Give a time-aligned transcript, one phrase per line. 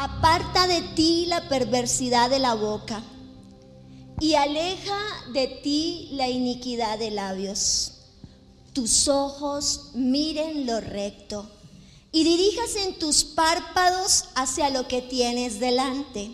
[0.00, 3.02] Aparta de ti la perversidad de la boca
[4.20, 4.96] y aleja
[5.32, 7.94] de ti la iniquidad de labios.
[8.72, 11.50] Tus ojos miren lo recto
[12.12, 16.30] y dirijas en tus párpados hacia lo que tienes delante.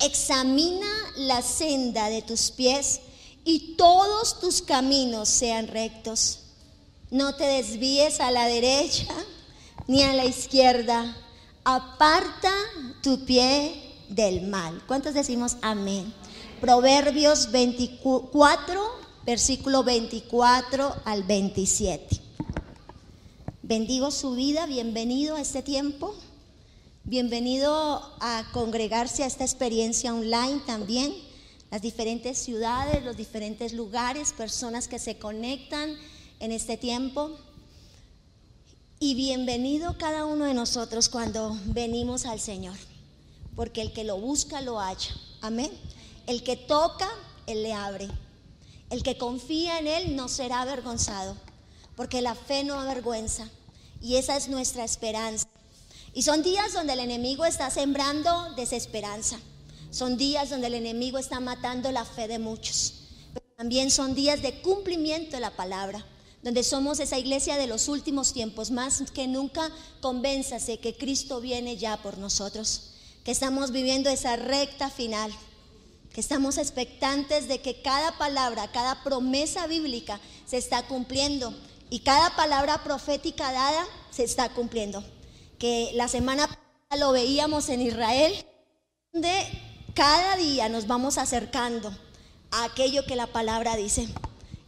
[0.00, 3.02] Examina la senda de tus pies
[3.44, 6.40] y todos tus caminos sean rectos.
[7.12, 9.14] No te desvíes a la derecha
[9.86, 11.16] ni a la izquierda.
[11.64, 12.52] Aparta
[13.02, 13.74] tu pie
[14.08, 14.82] del mal.
[14.86, 16.10] ¿Cuántos decimos amén?
[16.58, 18.82] Proverbios 24,
[19.26, 22.18] versículo 24 al 27.
[23.62, 26.14] Bendigo su vida, bienvenido a este tiempo,
[27.04, 31.14] bienvenido a congregarse a esta experiencia online también,
[31.70, 35.94] las diferentes ciudades, los diferentes lugares, personas que se conectan
[36.40, 37.36] en este tiempo.
[39.02, 42.76] Y bienvenido cada uno de nosotros cuando venimos al Señor,
[43.56, 45.16] porque el que lo busca lo halla.
[45.40, 45.70] Amén.
[46.26, 47.08] El que toca,
[47.46, 48.08] Él le abre.
[48.90, 51.34] El que confía en Él no será avergonzado,
[51.96, 53.48] porque la fe no avergüenza.
[54.02, 55.48] Y esa es nuestra esperanza.
[56.12, 59.40] Y son días donde el enemigo está sembrando desesperanza.
[59.90, 63.04] Son días donde el enemigo está matando la fe de muchos.
[63.32, 66.04] Pero también son días de cumplimiento de la palabra,
[66.42, 68.70] donde somos esa iglesia de los últimos tiempos.
[68.70, 72.92] Más que nunca, convénzase que Cristo viene ya por nosotros,
[73.24, 75.30] que estamos viviendo esa recta final,
[76.12, 81.54] que estamos expectantes de que cada palabra, cada promesa bíblica se está cumpliendo
[81.90, 85.04] y cada palabra profética dada se está cumpliendo.
[85.58, 88.32] Que la semana pasada lo veíamos en Israel,
[89.12, 89.30] donde
[89.94, 91.94] cada día nos vamos acercando
[92.50, 94.08] a aquello que la palabra dice.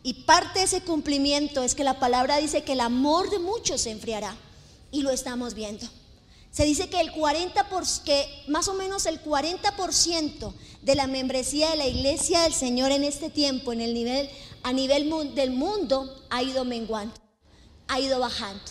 [0.03, 3.83] Y parte de ese cumplimiento es que la palabra dice que el amor de muchos
[3.83, 4.37] se enfriará.
[4.91, 5.87] Y lo estamos viendo.
[6.51, 7.67] Se dice que el 40
[8.05, 13.05] que más o menos el 40% de la membresía de la iglesia del Señor en
[13.05, 14.29] este tiempo, en el nivel
[14.63, 17.15] a nivel del mundo ha ido menguando,
[17.89, 18.63] ha ido bajando.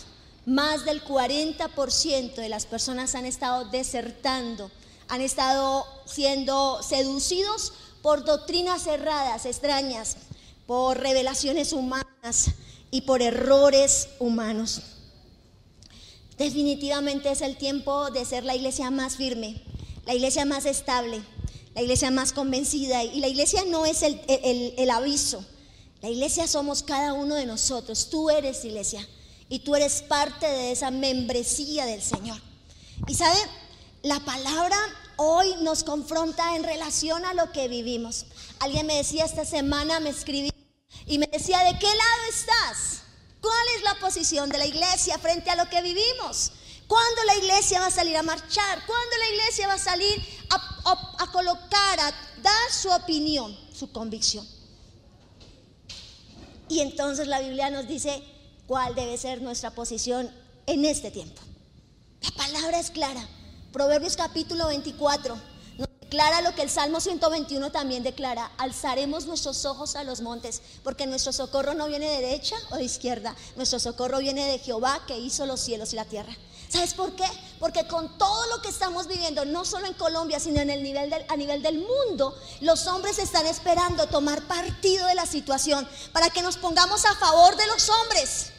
[0.46, 4.70] Más del 40% de las personas han estado desertando,
[5.08, 10.16] han estado siendo seducidos por doctrinas cerradas, extrañas,
[10.66, 12.52] por revelaciones humanas
[12.90, 14.82] y por errores humanos.
[16.38, 19.62] Definitivamente es el tiempo de ser la iglesia más firme,
[20.06, 21.22] la iglesia más estable,
[21.74, 23.04] la iglesia más convencida.
[23.04, 25.44] Y la iglesia no es el, el aviso,
[26.02, 28.08] la iglesia somos cada uno de nosotros.
[28.10, 29.06] Tú eres iglesia
[29.48, 32.40] y tú eres parte de esa membresía del Señor.
[33.06, 33.38] Y sabe,
[34.02, 34.76] la palabra
[35.16, 38.26] hoy nos confronta en relación a lo que vivimos.
[38.62, 40.48] Alguien me decía esta semana, me escribí
[41.06, 43.02] y me decía, ¿de qué lado estás?
[43.40, 46.52] ¿Cuál es la posición de la iglesia frente a lo que vivimos?
[46.86, 48.86] ¿Cuándo la iglesia va a salir a marchar?
[48.86, 54.46] ¿Cuándo la iglesia va a salir a, a colocar, a dar su opinión, su convicción?
[56.68, 58.22] Y entonces la Biblia nos dice
[58.68, 60.32] cuál debe ser nuestra posición
[60.66, 61.42] en este tiempo.
[62.20, 63.26] La palabra es clara.
[63.72, 65.51] Proverbios capítulo 24 nos
[66.12, 68.52] declara lo que el Salmo 121 también declara.
[68.58, 72.84] Alzaremos nuestros ojos a los montes, porque nuestro socorro no viene de derecha o de
[72.84, 73.34] izquierda.
[73.56, 76.36] Nuestro socorro viene de Jehová que hizo los cielos y la tierra.
[76.68, 77.24] ¿Sabes por qué?
[77.58, 81.10] Porque con todo lo que estamos viviendo, no solo en Colombia, sino en el nivel
[81.26, 86.42] a nivel del mundo, los hombres están esperando tomar partido de la situación para que
[86.42, 88.50] nos pongamos a favor de los hombres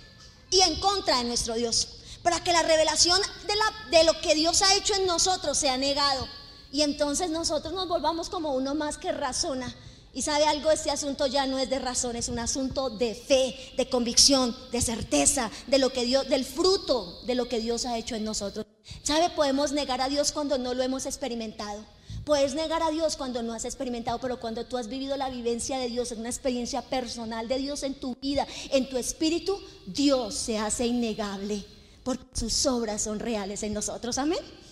[0.50, 1.88] y en contra de nuestro Dios.
[2.24, 6.28] Para que la revelación de, de lo que Dios ha hecho en nosotros sea negado.
[6.74, 9.74] Y entonces nosotros nos volvamos como uno más que razona
[10.12, 13.56] y sabe algo, este asunto ya no es de razón, es un asunto de fe,
[13.78, 17.98] de convicción, de certeza, de lo que Dios, del fruto de lo que Dios ha
[17.98, 18.66] hecho en nosotros.
[19.02, 19.32] ¿Sabe?
[19.32, 21.84] Podemos negar a Dios cuando no lo hemos experimentado.
[22.26, 25.80] Puedes negar a Dios cuando no has experimentado, pero cuando tú has vivido la vivencia
[25.80, 30.58] de Dios, una experiencia personal de Dios en tu vida, en tu espíritu, Dios se
[30.58, 31.66] hace innegable,
[32.04, 34.18] porque sus obras son reales en nosotros.
[34.18, 34.63] Amén.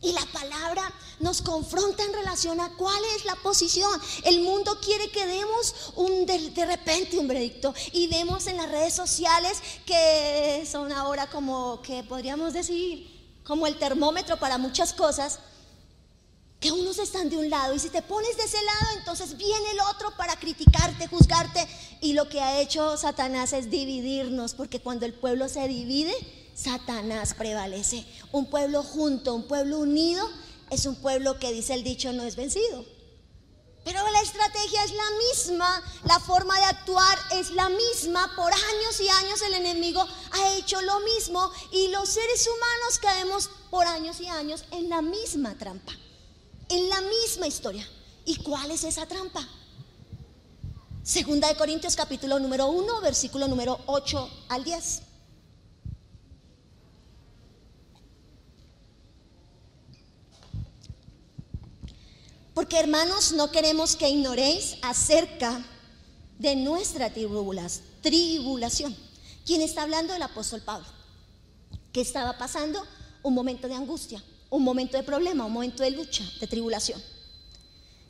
[0.00, 3.90] Y la palabra nos confronta en relación a cuál es la posición.
[4.24, 7.74] El mundo quiere que demos un de, repente un veredicto.
[7.92, 13.10] Y vemos en las redes sociales que son ahora como que podríamos decir
[13.44, 15.40] como el termómetro para muchas cosas.
[16.60, 17.74] Que unos están de un lado.
[17.74, 21.66] Y si te pones de ese lado entonces viene el otro para criticarte, juzgarte.
[22.00, 26.14] Y lo que ha hecho Satanás es dividirnos porque cuando el pueblo se divide
[26.58, 28.04] Satanás prevalece.
[28.32, 30.28] Un pueblo junto, un pueblo unido,
[30.70, 32.84] es un pueblo que dice el dicho no es vencido.
[33.84, 38.32] Pero la estrategia es la misma, la forma de actuar es la misma.
[38.34, 43.50] Por años y años el enemigo ha hecho lo mismo y los seres humanos caemos
[43.70, 45.92] por años y años en la misma trampa,
[46.68, 47.88] en la misma historia.
[48.24, 49.48] ¿Y cuál es esa trampa?
[51.04, 55.07] Segunda de Corintios capítulo número 1, versículo número 8 al 10.
[62.58, 65.64] Porque hermanos, no queremos que ignoréis acerca
[66.40, 68.96] de nuestra tribulación.
[69.46, 70.12] ¿Quién está hablando?
[70.12, 70.88] El apóstol Pablo.
[71.92, 72.84] ¿Qué estaba pasando?
[73.22, 74.20] Un momento de angustia,
[74.50, 77.00] un momento de problema, un momento de lucha, de tribulación.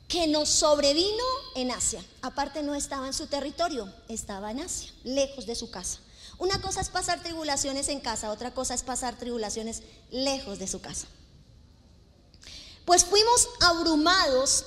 [0.07, 2.03] Que nos sobrevino en Asia.
[2.23, 5.99] Aparte no estaba en su territorio, estaba en Asia, lejos de su casa.
[6.39, 10.81] Una cosa es pasar tribulaciones en casa, otra cosa es pasar tribulaciones lejos de su
[10.81, 11.05] casa.
[12.89, 14.65] Pues fuimos abrumados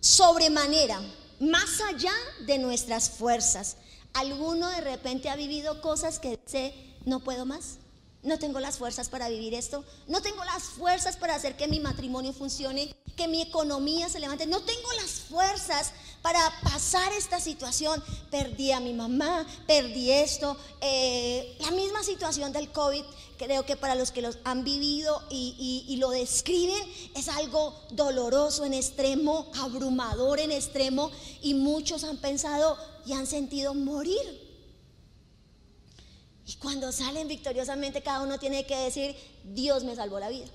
[0.00, 1.00] sobremanera,
[1.38, 3.76] más allá de nuestras fuerzas.
[4.12, 6.74] ¿Alguno de repente ha vivido cosas que dice,
[7.04, 7.78] no puedo más?
[8.24, 9.84] No tengo las fuerzas para vivir esto.
[10.08, 14.46] No tengo las fuerzas para hacer que mi matrimonio funcione, que mi economía se levante.
[14.46, 18.02] No tengo las fuerzas para pasar esta situación.
[18.32, 20.56] Perdí a mi mamá, perdí esto.
[20.80, 23.04] Eh, la misma situación del COVID
[23.40, 26.82] creo que para los que los han vivido y, lo describen
[27.14, 31.10] es algo doloroso en extremo, abrumador en extremo
[31.40, 32.76] y muchos han pensado
[33.06, 34.20] y han sentido morir.
[36.46, 40.46] Y cuando salen victoriosamente cada uno tiene que decir, Dios me salvó la vida.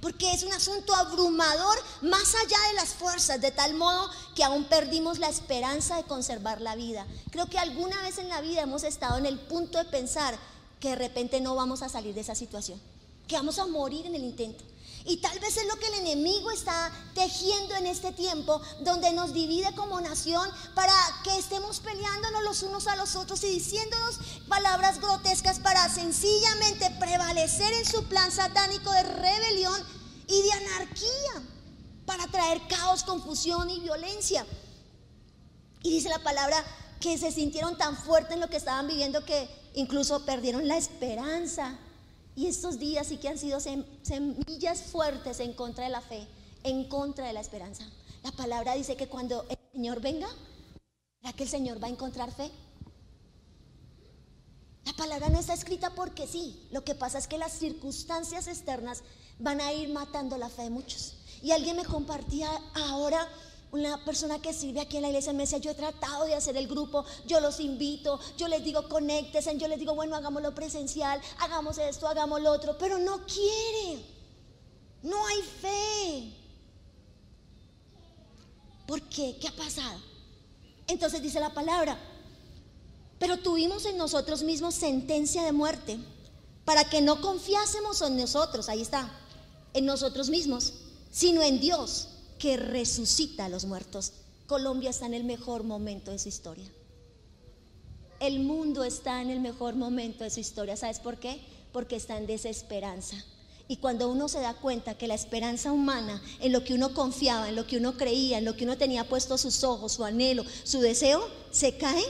[0.00, 4.64] Porque es un asunto abrumador más allá de las fuerzas, de tal modo que aún
[4.64, 7.06] perdimos la esperanza de conservar la vida.
[7.30, 10.36] Creo que alguna vez en la vida hemos estado en el punto de pensar,
[10.80, 12.80] que de repente no vamos a salir de esa situación,
[13.26, 14.64] que vamos a morir en el intento.
[15.08, 19.32] Y tal vez es lo que el enemigo está tejiendo en este tiempo, donde nos
[19.32, 20.92] divide como nación para
[21.22, 24.18] que estemos peleándonos los unos a los otros y diciéndonos
[24.48, 29.80] palabras grotescas para sencillamente prevalecer en su plan satánico de rebelión
[30.26, 31.42] y de anarquía,
[32.04, 34.44] para traer caos, confusión y violencia.
[35.84, 36.64] Y dice la palabra
[36.98, 41.78] que se sintieron tan fuertes en lo que estaban viviendo que incluso perdieron la esperanza.
[42.34, 46.26] Y estos días sí que han sido semillas fuertes en contra de la fe,
[46.64, 47.84] en contra de la esperanza.
[48.24, 50.28] La palabra dice que cuando el Señor venga,
[51.20, 52.50] ¿será que el Señor va a encontrar fe?
[54.84, 56.66] La palabra no está escrita porque sí.
[56.70, 59.02] Lo que pasa es que las circunstancias externas
[59.38, 61.14] van a ir matando la fe de muchos.
[61.42, 63.28] Y alguien me compartía ahora
[63.72, 66.56] una persona que sirve aquí en la iglesia me decía, yo he tratado de hacer
[66.56, 71.20] el grupo, yo los invito, yo les digo conéctense, yo les digo, bueno, hagámoslo presencial,
[71.38, 74.04] hagamos esto, hagamos lo otro, pero no quiere,
[75.02, 76.32] no hay fe.
[78.86, 79.36] ¿Por qué?
[79.40, 80.00] ¿Qué ha pasado?
[80.86, 81.98] Entonces dice la palabra,
[83.18, 85.98] pero tuvimos en nosotros mismos sentencia de muerte
[86.64, 89.10] para que no confiásemos en nosotros, ahí está,
[89.74, 90.72] en nosotros mismos,
[91.10, 92.08] sino en Dios
[92.38, 94.12] que resucita a los muertos.
[94.46, 96.70] Colombia está en el mejor momento de su historia.
[98.20, 100.76] El mundo está en el mejor momento de su historia.
[100.76, 101.40] ¿Sabes por qué?
[101.72, 103.16] Porque está en desesperanza.
[103.68, 107.48] Y cuando uno se da cuenta que la esperanza humana, en lo que uno confiaba,
[107.48, 110.44] en lo que uno creía, en lo que uno tenía puesto sus ojos, su anhelo,
[110.62, 112.04] su deseo, se cae,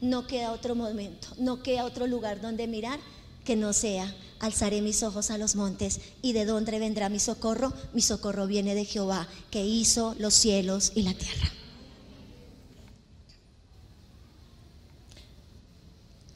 [0.00, 2.98] no queda otro momento, no queda otro lugar donde mirar
[3.44, 7.72] que no sea alzaré mis ojos a los montes y de dónde vendrá mi socorro.
[7.94, 11.48] Mi socorro viene de Jehová, que hizo los cielos y la tierra.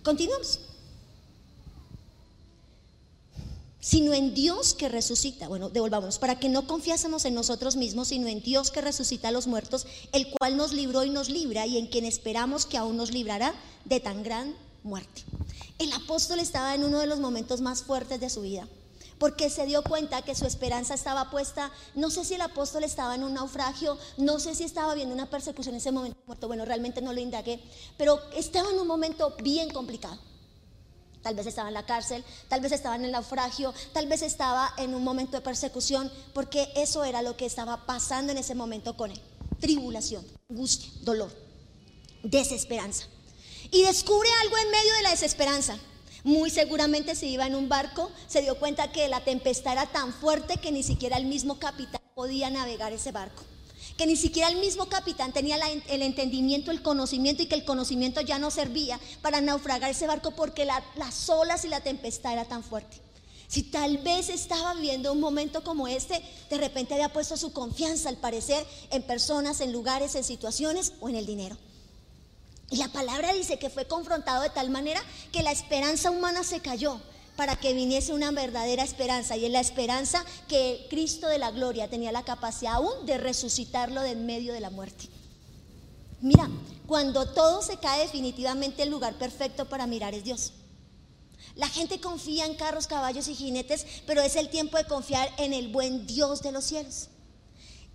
[0.04, 0.60] Continuamos.
[3.80, 5.48] Sino en Dios que resucita.
[5.48, 6.18] Bueno, devolvamos.
[6.18, 9.84] Para que no confiásemos en nosotros mismos, sino en Dios que resucita a los muertos,
[10.12, 13.52] el cual nos libró y nos libra, y en quien esperamos que aún nos librará
[13.84, 14.54] de tan gran
[14.86, 15.24] muerte.
[15.78, 18.66] El apóstol estaba en uno de los momentos más fuertes de su vida,
[19.18, 23.14] porque se dio cuenta que su esperanza estaba puesta, no sé si el apóstol estaba
[23.14, 26.64] en un naufragio, no sé si estaba viendo una persecución en ese momento muerto, bueno,
[26.64, 27.60] realmente no lo indagué,
[27.98, 30.18] pero estaba en un momento bien complicado.
[31.22, 34.72] Tal vez estaba en la cárcel, tal vez estaba en el naufragio, tal vez estaba
[34.78, 38.96] en un momento de persecución, porque eso era lo que estaba pasando en ese momento
[38.96, 39.20] con él.
[39.58, 41.32] Tribulación, angustia, dolor,
[42.22, 43.08] desesperanza
[43.70, 45.78] y descubre algo en medio de la desesperanza.
[46.24, 50.12] Muy seguramente se iba en un barco, se dio cuenta que la tempestad era tan
[50.12, 53.44] fuerte que ni siquiera el mismo capitán podía navegar ese barco.
[53.96, 55.56] Que ni siquiera el mismo capitán tenía
[55.88, 60.32] el entendimiento, el conocimiento y que el conocimiento ya no servía para naufragar ese barco
[60.32, 63.00] porque las olas y la tempestad era tan fuerte.
[63.48, 66.20] Si tal vez estaba viviendo un momento como este,
[66.50, 71.08] de repente había puesto su confianza, al parecer, en personas, en lugares, en situaciones o
[71.08, 71.56] en el dinero.
[72.70, 75.00] Y la palabra dice que fue confrontado de tal manera
[75.32, 77.00] que la esperanza humana se cayó
[77.36, 79.36] para que viniese una verdadera esperanza.
[79.36, 84.00] Y es la esperanza que Cristo de la gloria tenía la capacidad aún de resucitarlo
[84.00, 85.08] de en medio de la muerte.
[86.20, 86.48] Mira,
[86.86, 90.52] cuando todo se cae definitivamente el lugar perfecto para mirar es Dios.
[91.54, 95.52] La gente confía en carros, caballos y jinetes, pero es el tiempo de confiar en
[95.52, 97.08] el buen Dios de los cielos.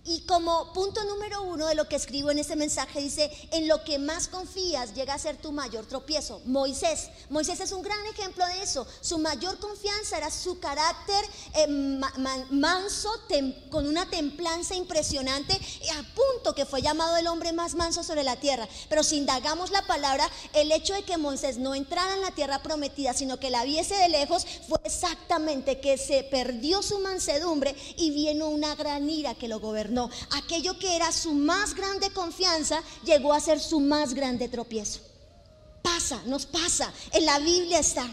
[0.04, 3.84] Y como punto número uno de lo que escribo en este mensaje dice, en lo
[3.84, 6.42] que más confías llega a ser tu mayor tropiezo.
[6.44, 8.84] Moisés, Moisés es un gran ejemplo de eso.
[9.00, 11.68] Su mayor confianza era su carácter eh,
[12.50, 13.10] manso,
[13.70, 18.36] con una templanza impresionante, a punto que fue llamado el hombre más manso sobre la
[18.36, 18.68] tierra.
[18.88, 22.60] Pero si indagamos la palabra, el hecho de que Moisés no entrara en la tierra
[22.60, 28.10] prometida, sino que la viese de lejos, fue exactamente que se perdió su mansedumbre y
[28.10, 29.91] vino una gran ira que lo gobernó.
[29.92, 35.00] No, aquello que era su más grande confianza llegó a ser su más grande tropiezo.
[35.82, 38.06] Pasa, nos pasa, en la Biblia está.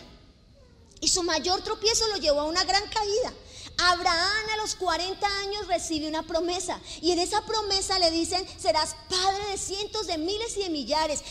[1.00, 3.34] Y su mayor tropiezo lo llevó a una gran caída.
[3.82, 8.96] Abraham a los 40 años recibe una promesa y en esa promesa le dicen, serás
[9.10, 11.24] padre de cientos de miles y de millares.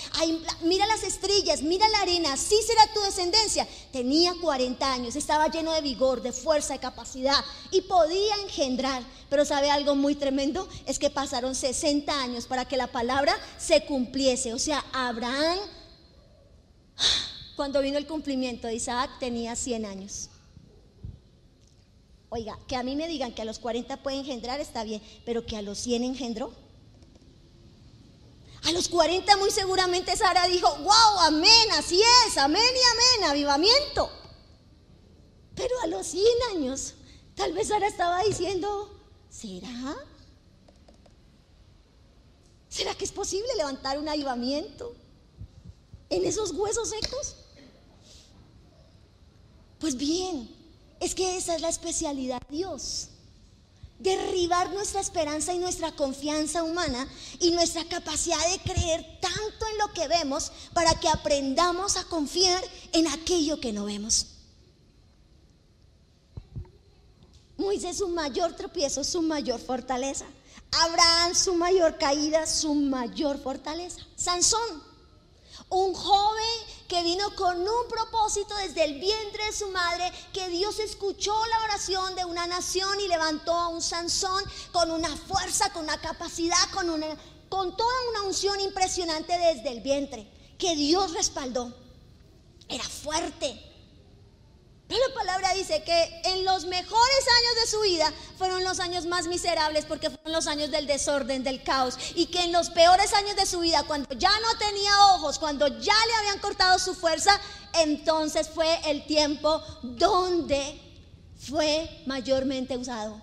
[0.62, 3.68] mira las estrellas, mira la arena, así será tu descendencia.
[3.92, 9.02] Tenía 40 años, estaba lleno de vigor, de fuerza, de capacidad y podía engendrar.
[9.28, 13.84] Pero sabe algo muy tremendo, es que pasaron 60 años para que la palabra se
[13.84, 14.54] cumpliese.
[14.54, 15.58] O sea, Abraham,
[17.56, 20.30] cuando vino el cumplimiento de Isaac, tenía 100 años.
[22.30, 25.46] Oiga, que a mí me digan que a los 40 puede engendrar está bien, pero
[25.46, 26.52] que a los 100 engendró.
[28.64, 34.10] A los 40 muy seguramente Sara dijo, wow, amén, así es, amén y amén, avivamiento.
[35.54, 36.94] Pero a los 100 años,
[37.34, 38.94] tal vez Sara estaba diciendo,
[39.30, 39.96] ¿será?
[42.68, 44.94] ¿Será que es posible levantar un avivamiento
[46.10, 47.36] en esos huesos secos?
[49.78, 50.57] Pues bien,
[51.00, 53.08] es que esa es la especialidad de Dios.
[53.98, 57.08] Derribar nuestra esperanza y nuestra confianza humana
[57.40, 62.62] y nuestra capacidad de creer tanto en lo que vemos para que aprendamos a confiar
[62.92, 64.26] en aquello que no vemos.
[67.56, 70.26] Moisés su mayor tropiezo, su mayor fortaleza.
[70.70, 74.00] Abraham su mayor caída, su mayor fortaleza.
[74.16, 74.82] Sansón,
[75.68, 80.78] un joven que vino con un propósito desde el vientre de su madre, que Dios
[80.78, 84.42] escuchó la oración de una nación y levantó a un Sansón
[84.72, 87.06] con una fuerza, con una capacidad, con, una,
[87.50, 90.26] con toda una unción impresionante desde el vientre,
[90.58, 91.74] que Dios respaldó.
[92.70, 93.67] Era fuerte,
[94.88, 99.04] pero la palabra dice que en los mejores años de su vida fueron los años
[99.04, 101.98] más miserables porque fueron los años del desorden, del caos.
[102.14, 105.68] Y que en los peores años de su vida, cuando ya no tenía ojos, cuando
[105.68, 107.38] ya le habían cortado su fuerza,
[107.74, 110.80] entonces fue el tiempo donde
[111.38, 113.20] fue mayormente usado.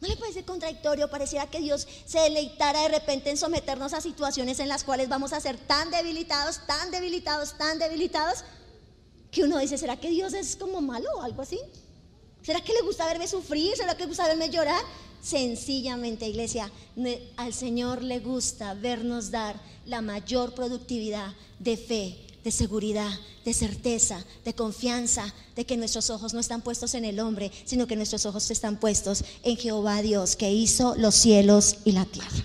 [0.00, 1.10] ¿No le parece contradictorio?
[1.10, 5.32] Pareciera que Dios se deleitara de repente en someternos a situaciones en las cuales vamos
[5.32, 8.44] a ser tan debilitados, tan debilitados, tan debilitados
[9.30, 11.58] que uno dice, ¿será que Dios es como malo o algo así?
[12.42, 13.76] ¿Será que le gusta verme sufrir?
[13.76, 14.82] ¿Será que le gusta verme llorar?
[15.20, 16.70] Sencillamente, iglesia,
[17.36, 23.10] al Señor le gusta vernos dar la mayor productividad de fe, de seguridad,
[23.44, 27.86] de certeza, de confianza, de que nuestros ojos no están puestos en el hombre, sino
[27.86, 32.44] que nuestros ojos están puestos en Jehová Dios, que hizo los cielos y la tierra.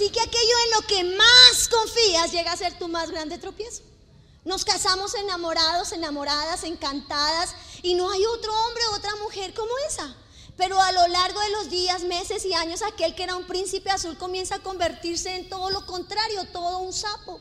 [0.00, 3.82] Así que aquello en lo que más confías llega a ser tu más grande tropiezo.
[4.46, 10.16] Nos casamos enamorados, enamoradas, encantadas, y no hay otro hombre o otra mujer como esa.
[10.56, 13.90] Pero a lo largo de los días, meses y años, aquel que era un príncipe
[13.90, 17.38] azul comienza a convertirse en todo lo contrario, todo un sapo.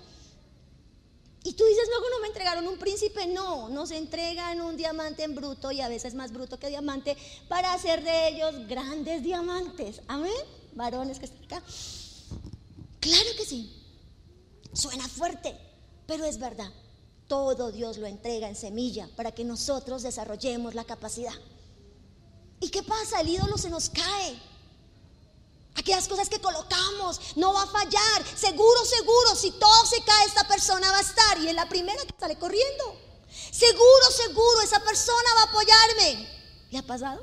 [1.46, 3.26] Y tú dices, luego no me entregaron un príncipe.
[3.26, 7.16] No, nos entregan un diamante en bruto y a veces más bruto que diamante
[7.48, 10.02] para hacer de ellos grandes diamantes.
[10.10, 10.34] Amén,
[10.74, 11.64] varones que están acá.
[13.00, 13.76] Claro que sí.
[14.74, 15.58] Suena fuerte,
[16.06, 16.72] pero es verdad.
[17.28, 21.34] Todo Dios lo entrega en semilla para que nosotros desarrollemos la capacidad.
[22.60, 23.22] ¿Y qué pasa?
[23.22, 24.40] El ídolo se nos cae.
[25.76, 28.26] Aquellas cosas que colocamos, no va a fallar.
[28.36, 31.38] Seguro, seguro, si todo se cae, esta persona va a estar.
[31.40, 32.98] Y es la primera que sale corriendo.
[33.52, 36.28] Seguro, seguro, esa persona va a apoyarme.
[36.72, 37.22] ¿Le ha pasado?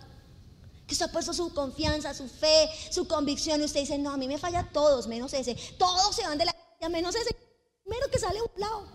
[0.87, 4.17] Que usted ha puesto su confianza, su fe, su convicción, y usted dice, no, a
[4.17, 5.57] mí me falla todos, menos ese.
[5.79, 7.37] Todos se van de la iglesia, menos ese.
[7.83, 8.87] primero que sale a un lado.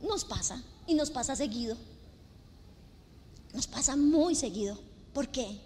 [0.00, 1.76] Nos pasa y nos pasa seguido.
[3.52, 4.78] Nos pasa muy seguido.
[5.12, 5.60] ¿Por qué?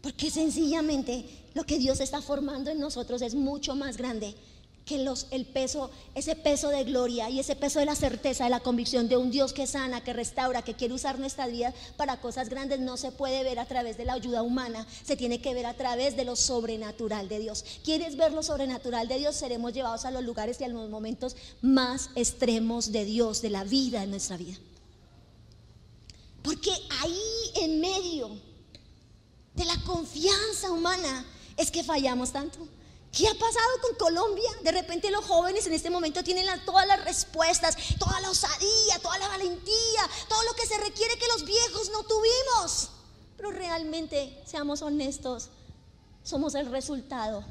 [0.00, 4.34] Porque sencillamente lo que Dios está formando en nosotros es mucho más grande
[4.84, 8.50] que los, el peso, ese peso de gloria y ese peso de la certeza, de
[8.50, 12.20] la convicción de un Dios que sana, que restaura, que quiere usar nuestra vida para
[12.20, 15.54] cosas grandes, no se puede ver a través de la ayuda humana, se tiene que
[15.54, 17.64] ver a través de lo sobrenatural de Dios.
[17.82, 19.36] ¿Quieres ver lo sobrenatural de Dios?
[19.36, 23.64] Seremos llevados a los lugares y a los momentos más extremos de Dios, de la
[23.64, 24.58] vida en nuestra vida.
[26.42, 27.20] Porque ahí
[27.62, 28.28] en medio
[29.54, 31.24] de la confianza humana
[31.56, 32.58] es que fallamos tanto.
[33.16, 34.50] ¿Qué ha pasado con Colombia?
[34.62, 39.18] De repente los jóvenes en este momento tienen todas las respuestas, toda la osadía, toda
[39.18, 42.90] la valentía, todo lo que se requiere que los viejos no tuvimos.
[43.36, 45.50] Pero realmente, seamos honestos,
[46.24, 47.44] somos el resultado,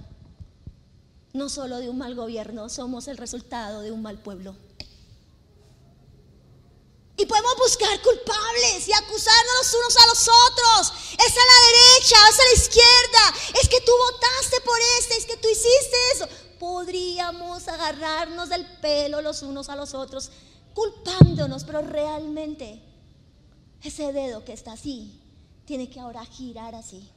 [1.32, 4.56] no solo de un mal gobierno, somos el resultado de un mal pueblo.
[7.16, 10.94] Y podemos buscar culpables y acusarnos los unos a los otros.
[11.14, 13.60] Es a la derecha, es a la izquierda.
[13.62, 16.28] Es que tú votaste por este, es que tú hiciste eso.
[16.60, 20.32] Podríamos agarrarnos del pelo los unos a los otros,
[20.74, 22.82] culpándonos, pero realmente
[23.84, 25.22] ese dedo que está así
[25.66, 27.12] tiene que ahora girar así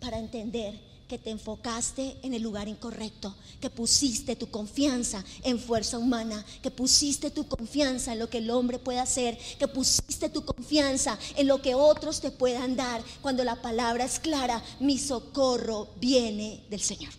[0.00, 5.98] para entender que te enfocaste en el lugar incorrecto, que pusiste tu confianza en fuerza
[5.98, 10.44] humana, que pusiste tu confianza en lo que el hombre puede hacer, que pusiste tu
[10.44, 15.88] confianza en lo que otros te puedan dar, cuando la palabra es clara, mi socorro
[16.00, 17.12] viene del Señor.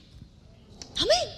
[0.98, 1.29] Amén.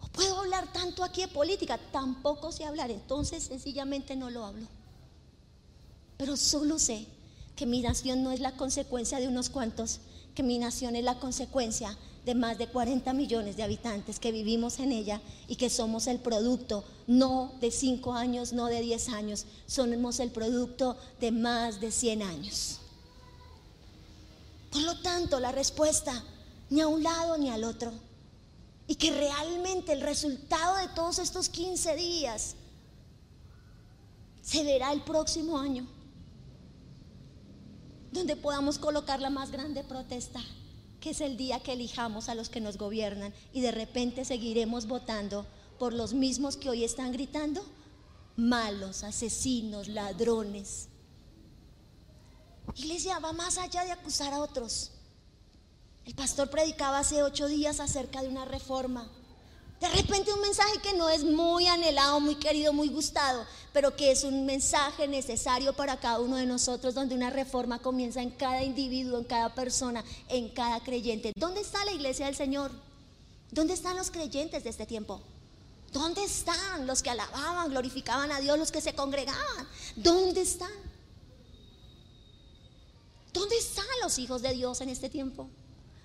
[0.00, 4.66] O puedo hablar tanto aquí de política, tampoco sé hablar, entonces sencillamente no lo hablo.
[6.16, 7.06] Pero solo sé
[7.58, 9.98] que mi nación no es la consecuencia de unos cuantos,
[10.36, 14.78] que mi nación es la consecuencia de más de 40 millones de habitantes que vivimos
[14.78, 19.46] en ella y que somos el producto no de 5 años, no de 10 años,
[19.66, 22.78] somos el producto de más de 100 años.
[24.70, 26.22] Por lo tanto, la respuesta
[26.70, 27.90] ni a un lado ni al otro.
[28.86, 32.54] Y que realmente el resultado de todos estos 15 días
[34.42, 35.97] se verá el próximo año
[38.12, 40.40] donde podamos colocar la más grande protesta,
[41.00, 44.86] que es el día que elijamos a los que nos gobiernan y de repente seguiremos
[44.86, 45.46] votando
[45.78, 47.64] por los mismos que hoy están gritando,
[48.36, 50.88] malos, asesinos, ladrones.
[52.74, 54.90] Iglesia va más allá de acusar a otros.
[56.04, 59.10] El pastor predicaba hace ocho días acerca de una reforma
[59.80, 64.10] de repente un mensaje que no es muy anhelado, muy querido, muy gustado, pero que
[64.10, 68.62] es un mensaje necesario para cada uno de nosotros, donde una reforma comienza en cada
[68.64, 71.32] individuo, en cada persona, en cada creyente.
[71.36, 72.72] ¿Dónde está la iglesia del Señor?
[73.52, 75.20] ¿Dónde están los creyentes de este tiempo?
[75.92, 79.68] ¿Dónde están los que alababan, glorificaban a Dios, los que se congregaban?
[79.94, 80.72] ¿Dónde están?
[83.32, 85.48] ¿Dónde están los hijos de Dios en este tiempo?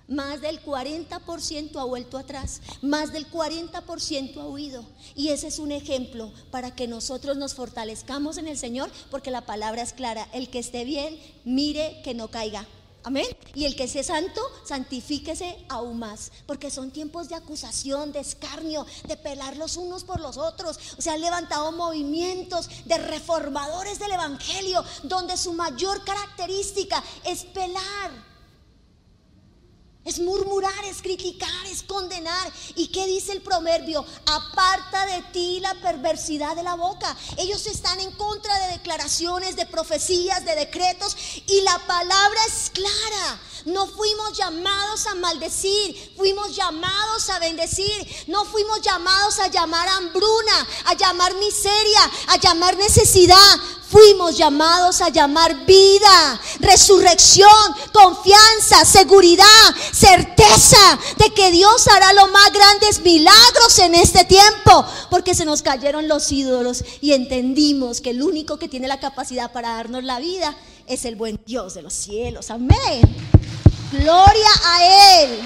[0.07, 4.85] Más del 40% ha vuelto atrás, más del 40% ha huido.
[5.15, 9.45] Y ese es un ejemplo para que nosotros nos fortalezcamos en el Señor, porque la
[9.45, 12.67] palabra es clara, el que esté bien, mire que no caiga.
[13.05, 13.25] Amén.
[13.53, 16.31] Y el que sea santo, santifíquese aún más.
[16.45, 20.79] Porque son tiempos de acusación, de escarnio, de pelar los unos por los otros.
[20.97, 28.32] Se han levantado movimientos de reformadores del Evangelio, donde su mayor característica es pelar
[30.05, 32.51] es murmurar, es criticar, es condenar.
[32.75, 34.05] ¿Y qué dice el proverbio?
[34.25, 37.15] Aparta de ti la perversidad de la boca.
[37.37, 41.15] Ellos están en contra de declaraciones, de profecías, de decretos.
[41.47, 43.39] Y la palabra es clara.
[43.65, 48.25] No fuimos llamados a maldecir, fuimos llamados a bendecir.
[48.27, 53.37] No fuimos llamados a llamar hambruna, a llamar miseria, a llamar necesidad.
[53.89, 62.51] Fuimos llamados a llamar vida, resurrección, confianza, seguridad, certeza de que Dios hará los más
[62.51, 68.23] grandes milagros en este tiempo, porque se nos cayeron los ídolos y entendimos que el
[68.23, 70.55] único que tiene la capacidad para darnos la vida
[70.87, 72.49] es el buen Dios de los cielos.
[72.49, 73.01] Amén.
[73.91, 75.39] Gloria a Él.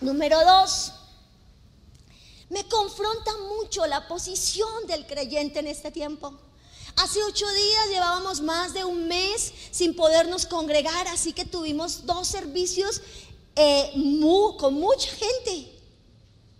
[0.00, 0.92] Número dos.
[2.50, 6.38] Me confronta mucho la posición del creyente en este tiempo.
[6.96, 12.28] Hace ocho días llevábamos más de un mes sin podernos congregar, así que tuvimos dos
[12.28, 13.02] servicios
[13.56, 13.92] eh,
[14.58, 15.74] con mucha gente.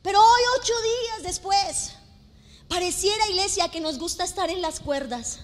[0.02, 1.92] Pero hoy, ocho días después,
[2.68, 5.38] pareciera iglesia que nos gusta estar en las cuerdas.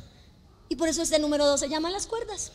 [0.68, 2.52] Y por eso este número dos se llama las cuerdas.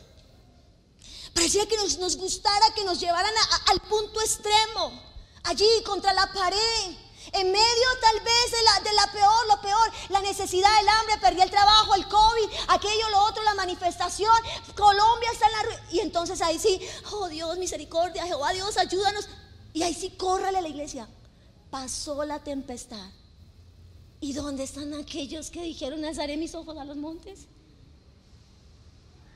[1.33, 3.33] Parecía que nos, nos gustara que nos llevaran
[3.71, 5.01] al punto extremo,
[5.43, 6.95] allí contra la pared.
[7.33, 11.17] En medio tal vez de la, de la peor, lo peor, la necesidad, el hambre,
[11.17, 11.64] perdí el trabajo,
[13.85, 14.33] manifestación,
[14.75, 15.81] Colombia está en la ruina.
[15.91, 16.79] Y entonces ahí sí,
[17.11, 19.27] oh Dios, misericordia, Jehová Dios, ayúdanos.
[19.73, 21.07] Y ahí sí, córrale a la iglesia.
[21.69, 23.09] Pasó la tempestad.
[24.21, 27.41] ¿Y dónde están aquellos que dijeron, alzaré mis ojos a los montes?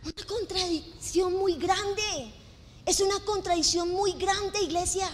[0.04, 2.34] Una contradicción muy grande.
[2.86, 5.10] Es una contradicción muy grande, iglesia.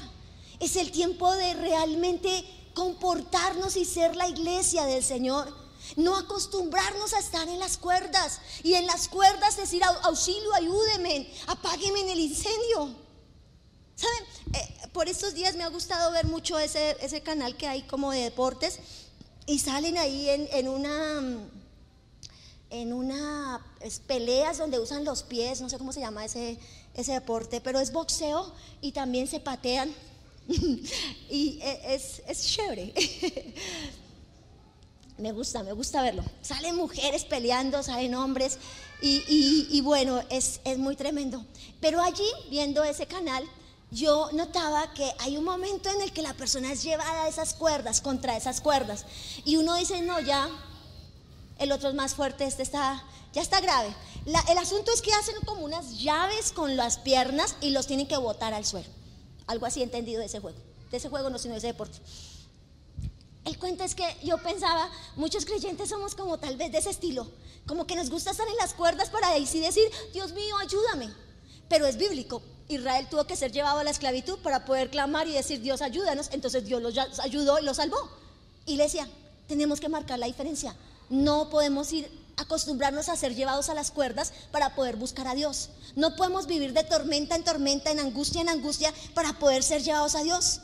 [0.60, 5.65] Es el tiempo de realmente comportarnos y ser la iglesia del Señor.
[5.96, 12.02] No acostumbrarnos a estar en las cuerdas y en las cuerdas decir auxilio, ayúdeme, apágueme
[12.02, 12.96] en el incendio.
[13.96, 14.24] ¿Saben?
[14.54, 18.12] Eh, por estos días me ha gustado ver mucho ese, ese, canal que hay como
[18.12, 18.80] de deportes
[19.46, 21.22] y salen ahí en, en una
[22.70, 23.62] en una
[24.08, 26.58] peleas donde usan los pies, no sé cómo se llama ese,
[26.94, 29.94] ese deporte, pero es boxeo y también se patean
[31.30, 32.94] y e, es, es chévere.
[35.18, 36.24] me gusta, me gusta verlo.
[36.42, 38.58] Salen mujeres peleando, salen hombres
[39.02, 41.46] y, bueno, es, es muy tremendo.
[41.80, 43.44] Pero allí, viendo ese canal,
[43.92, 47.54] yo notaba que hay un momento en el que la persona es llevada a esas
[47.54, 49.06] cuerdas, contra esas cuerdas.
[49.46, 50.50] Y uno dice, no, ya,
[51.60, 53.96] el otro es más fuerte, este está, ya está grave.
[54.26, 58.18] el asunto es que hacen como unas llaves con las piernas y los tienen que
[58.18, 58.90] botar al suelo.
[59.48, 60.58] Algo así entendido de ese juego.
[60.92, 62.00] De ese juego no, sino de ese deporte.
[63.46, 67.28] El cuento es que yo pensaba, muchos creyentes somos como tal vez de ese estilo,
[67.68, 71.14] como que nos gusta estar en las cuerdas para así decir, Dios mío, ayúdame.
[71.70, 72.42] Pero es bíblico.
[72.68, 76.30] Israel tuvo que ser llevado a la esclavitud para poder clamar y decir, Dios, ayúdanos.
[76.32, 78.10] Entonces Dios los ayudó y los salvó.
[78.66, 79.08] Iglesia,
[79.48, 80.76] tenemos que marcar la diferencia.
[81.10, 85.70] No podemos ir acostumbrarnos a ser llevados a las cuerdas para poder buscar a Dios.
[85.96, 90.16] No podemos vivir de tormenta en tormenta, en angustia en angustia, para poder ser llevados
[90.16, 90.62] a Dios.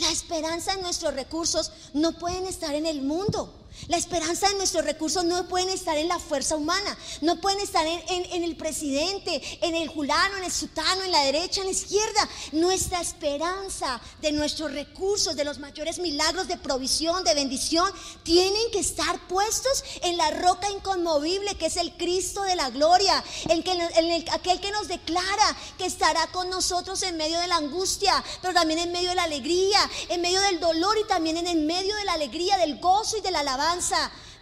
[0.00, 3.52] La esperanza en nuestros recursos no pueden estar en el mundo.
[3.86, 7.86] La esperanza de nuestros recursos no pueden estar en la fuerza humana, no pueden estar
[7.86, 12.28] en, el presidente, en el julano, en el sutano, en la derecha, en la izquierda.
[12.52, 17.90] Nuestra esperanza de nuestros recursos, de los mayores milagros de provisión, de bendición,
[18.24, 23.22] tienen que estar puestos en la roca inconmovible que es el Cristo de la gloria,
[23.48, 27.56] en, que, en aquel que nos declara que estará con nosotros en medio de la
[27.56, 29.78] angustia, pero también en medio de la alegría,
[30.08, 33.20] en medio del dolor y también en el medio de la alegría, del gozo y
[33.20, 33.67] de la alabanza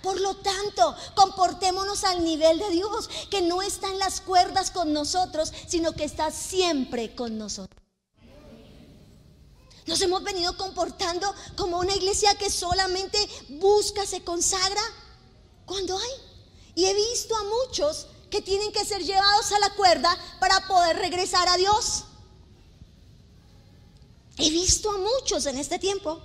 [0.02, 4.92] por lo tanto, comportémonos al nivel de Dios, que no está en las cuerdas con
[4.92, 7.82] nosotros, sino que está siempre con nosotros.
[9.86, 14.82] Nos hemos venido comportando como una iglesia que solamente busca, se consagra
[15.64, 16.10] cuando hay.
[16.74, 20.96] Y he visto a muchos que tienen que ser llevados a la cuerda para poder
[20.98, 22.04] regresar a Dios.
[24.38, 26.20] He visto a muchos en este tiempo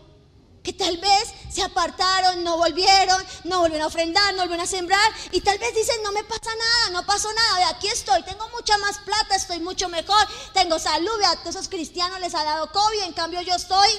[0.63, 5.11] que tal vez se apartaron, no volvieron, no volvieron a ofrendar, no volvieron a sembrar
[5.31, 8.77] y tal vez dicen, no me pasa nada, no pasó nada, aquí estoy, tengo mucha
[8.77, 10.21] más plata, estoy mucho mejor,
[10.53, 13.89] tengo salud, a todos esos cristianos les ha dado COVID, en cambio yo estoy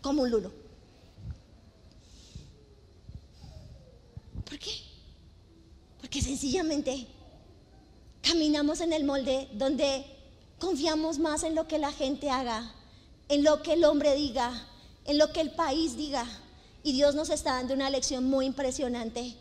[0.00, 0.52] como un lulo.
[4.44, 4.82] ¿Por qué?
[6.00, 7.06] Porque sencillamente
[8.22, 10.06] caminamos en el molde donde
[10.58, 12.74] confiamos más en lo que la gente haga,
[13.28, 14.66] en lo que el hombre diga,
[15.08, 16.24] en lo que el país diga.
[16.84, 19.34] Y Dios nos está dando una lección muy impresionante.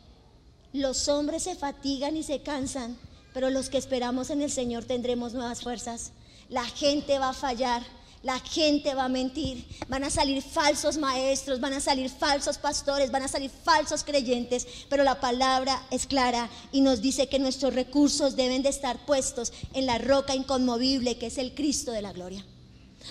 [0.74, 2.98] Los hombres se fatigan y se cansan,
[3.34, 6.12] pero los que esperamos en el Señor tendremos nuevas fuerzas.
[6.50, 7.84] La gente va a fallar,
[8.24, 13.12] la gente va a mentir, van a salir falsos maestros, van a salir falsos pastores,
[13.12, 17.74] van a salir falsos creyentes, pero la palabra es clara y nos dice que nuestros
[17.74, 22.14] recursos deben de estar puestos en la roca inconmovible que es el Cristo de la
[22.14, 22.46] gloria.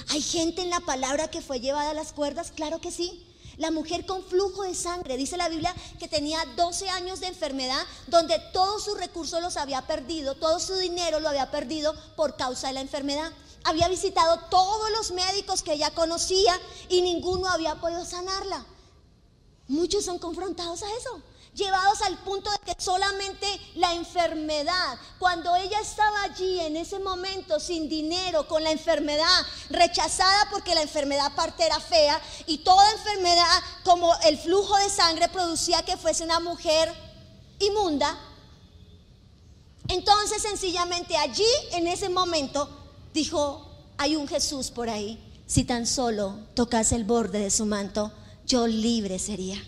[0.08, 2.52] ¿Hay gente en la palabra que fue llevada a las cuerdas?
[2.52, 3.22] Claro que sí.
[3.56, 7.80] La mujer con flujo de sangre, dice la Biblia, que tenía 12 años de enfermedad,
[8.06, 12.68] donde todos sus recursos los había perdido, todo su dinero lo había perdido por causa
[12.68, 13.32] de la enfermedad.
[13.64, 18.64] Había visitado todos los médicos que ella conocía y ninguno había podido sanarla.
[19.68, 21.22] Muchos son confrontados a eso
[21.56, 27.58] llevados al punto de que solamente la enfermedad, cuando ella estaba allí en ese momento
[27.58, 29.26] sin dinero, con la enfermedad,
[29.70, 35.28] rechazada porque la enfermedad parte era fea y toda enfermedad como el flujo de sangre
[35.28, 36.92] producía que fuese una mujer
[37.58, 38.16] inmunda,
[39.88, 42.68] entonces sencillamente allí en ese momento
[43.14, 43.66] dijo,
[43.96, 48.12] hay un Jesús por ahí, si tan solo tocase el borde de su manto,
[48.44, 49.62] yo libre sería.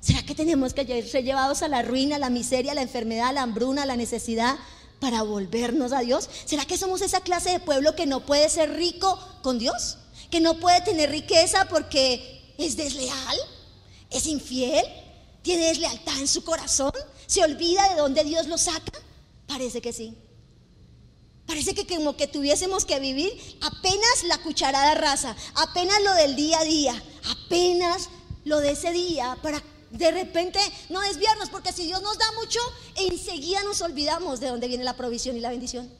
[0.00, 3.28] ¿Será que tenemos que ser llevados a la ruina, a la miseria, a la enfermedad,
[3.28, 4.56] a la hambruna, a la necesidad
[5.00, 6.28] para volvernos a Dios?
[6.44, 9.98] ¿Será que somos esa clase de pueblo que no puede ser rico con Dios?
[10.30, 13.36] ¿Que no puede tener riqueza porque es desleal?
[14.10, 14.84] ¿Es infiel?
[15.42, 16.92] ¿Tiene deslealtad en su corazón?
[17.26, 18.92] ¿Se olvida de dónde Dios lo saca?
[19.46, 20.16] Parece que sí.
[21.46, 23.32] Parece que como que tuviésemos que vivir
[23.62, 28.10] apenas la cucharada rasa, apenas lo del día a día, apenas
[28.44, 32.60] lo de ese día para de repente no desviarnos, porque si Dios nos da mucho,
[32.96, 35.90] enseguida nos olvidamos de dónde viene la provisión y la bendición.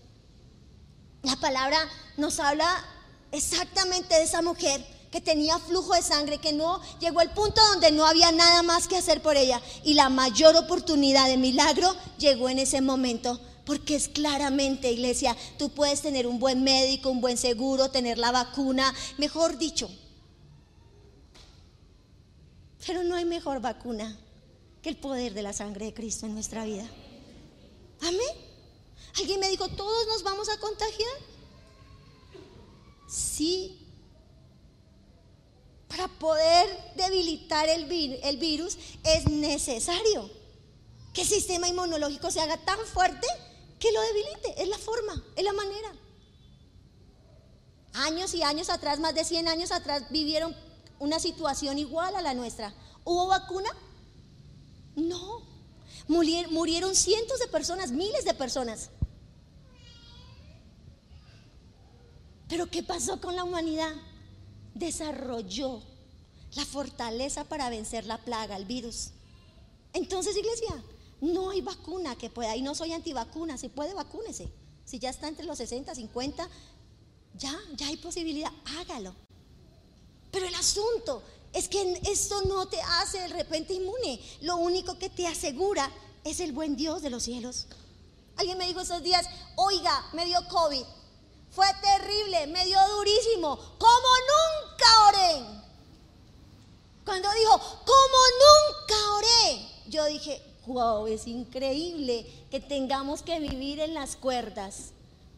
[1.23, 1.79] La palabra
[2.17, 2.85] nos habla
[3.33, 7.91] exactamente de esa mujer que tenía flujo de sangre, que no llegó al punto donde
[7.91, 9.61] no había nada más que hacer por ella.
[9.85, 15.69] Y la mayor oportunidad de milagro llegó en ese momento porque es claramente, iglesia, tú
[15.69, 19.91] puedes tener un buen médico, un buen seguro, tener la vacuna, mejor dicho.
[22.89, 24.19] Pero no hay mejor vacuna
[24.81, 26.89] que el poder de la sangre de Cristo en nuestra vida.
[28.01, 28.49] Amén.
[29.19, 31.13] Alguien me dijo, ¿todos nos vamos a contagiar?
[33.07, 33.87] Sí.
[35.87, 40.31] Para poder debilitar el, el virus es necesario
[41.13, 43.27] que el sistema inmunológico se haga tan fuerte
[43.79, 44.63] que lo debilite.
[44.63, 45.93] Es la forma, es la manera.
[47.93, 50.57] Años y años atrás, más de 100 años atrás, vivieron
[50.99, 52.75] una situación igual a la nuestra.
[53.05, 53.71] ¿Hubo vacuna?
[54.97, 55.43] No.
[56.07, 58.91] Murieron cientos de personas, miles de personas.
[62.49, 63.95] Pero ¿qué pasó con la humanidad?
[64.75, 65.83] Desarrolló
[66.55, 69.11] la fortaleza para vencer la plaga, el virus.
[69.93, 70.83] Entonces, iglesia,
[71.21, 74.51] no hay vacuna que pueda, y no soy antivacuna, si puede vacúnese.
[74.85, 76.49] Si ya está entre los 60, 50,
[77.35, 79.15] ya, ya hay posibilidad, hágalo.
[80.31, 84.21] Pero el asunto es que esto no te hace de repente inmune.
[84.43, 85.91] Lo único que te asegura
[86.25, 87.67] es el buen Dios de los cielos.
[88.37, 90.85] Alguien me dijo esos días, oiga, me dio COVID.
[91.51, 93.57] Fue terrible, me dio durísimo.
[93.57, 95.59] Como nunca oré.
[97.05, 103.95] Cuando dijo, como nunca oré, yo dije, wow, es increíble que tengamos que vivir en
[103.95, 104.91] las cuerdas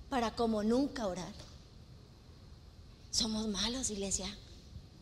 [0.08, 1.32] para como nunca orar.
[3.12, 4.36] Somos malos, iglesia.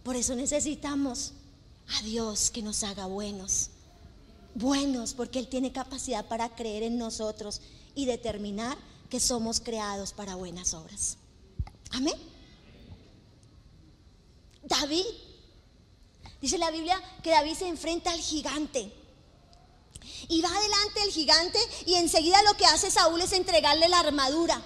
[0.02, 1.32] Por eso necesitamos
[1.98, 3.70] a Dios que nos haga buenos.
[4.54, 7.60] Buenos, porque Él tiene capacidad para creer en nosotros
[7.94, 8.76] y determinar
[9.10, 11.16] que somos creados para buenas obras.
[11.92, 12.14] Amén.
[14.62, 15.04] David,
[16.40, 18.92] dice la Biblia que David se enfrenta al gigante.
[20.28, 24.60] Y va adelante el gigante y enseguida lo que hace Saúl es entregarle la armadura.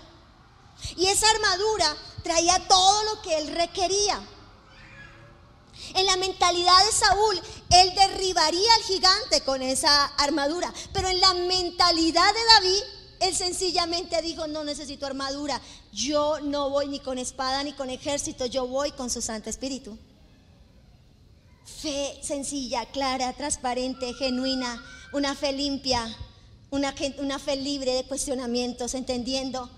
[0.97, 4.21] Y esa armadura traía todo lo que él requería.
[5.95, 7.41] En la mentalidad de Saúl,
[7.71, 10.73] él derribaría al gigante con esa armadura.
[10.93, 12.83] Pero en la mentalidad de David,
[13.21, 15.61] él sencillamente dijo, no necesito armadura.
[15.93, 19.97] Yo no voy ni con espada ni con ejército, yo voy con su Santo Espíritu.
[21.65, 26.05] Fe sencilla, clara, transparente, genuina, una fe limpia,
[26.71, 29.71] una, una fe libre de cuestionamientos, entendiendo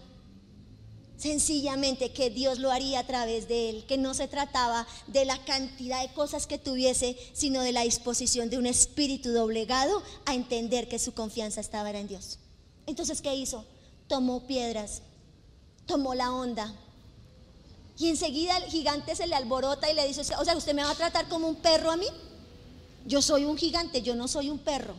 [1.25, 5.43] sencillamente que Dios lo haría a través de él, que no se trataba de la
[5.47, 10.87] cantidad de cosas que tuviese, sino de la disposición de un espíritu doblegado a entender
[10.87, 12.39] que su confianza estaba en Dios.
[12.87, 13.65] Entonces, ¿qué hizo?
[14.07, 15.01] Tomó piedras,
[15.87, 16.75] tomó la onda.
[17.99, 20.91] Y enseguida el gigante se le alborota y le dice, o sea, ¿usted me va
[20.91, 22.09] a tratar como un perro a mí?
[23.07, 24.95] Yo soy un gigante, yo no soy un perro.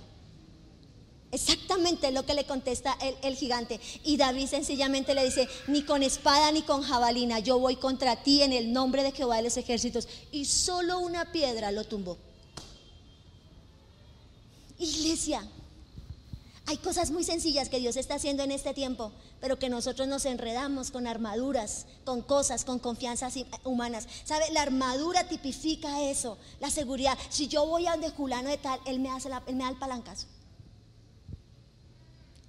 [1.32, 3.80] Exactamente lo que le contesta el, gigante.
[4.04, 8.42] Y David sencillamente le dice, ni con espada ni con jabalina, yo voy contra ti
[8.42, 10.08] en el nombre de Jehová de los ejércitos.
[10.32, 12.18] Y solo una piedra lo tumbó.
[14.78, 15.46] Iglesia,
[16.68, 19.12] hay cosas muy sencillas que Dios está haciendo en este tiempo,
[19.42, 24.08] pero que nosotros nos enredamos con armaduras, con cosas, con confianzas humanas.
[24.24, 24.46] ¿Sabe?
[24.52, 27.18] La armadura tipifica eso, la seguridad.
[27.30, 29.78] Si yo voy a donde Julano de tal, él me, hace él me da el
[29.78, 30.28] palancazo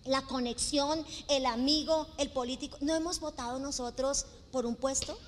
[0.07, 2.77] la conexión, el amigo, el político.
[2.81, 5.19] ¿No hemos votado nosotros por un puesto?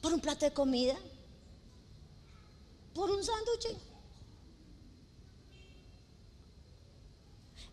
[0.00, 0.96] ¿Por un plato de comida?
[2.94, 3.76] ¿Por un sándwich?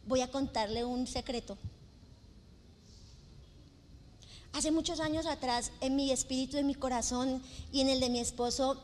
[0.08, 1.58] Voy a contarle un secreto.
[4.54, 8.19] Hace muchos años atrás, en mi espíritu, en mi corazón y en el de mi
[8.19, 8.82] esposo,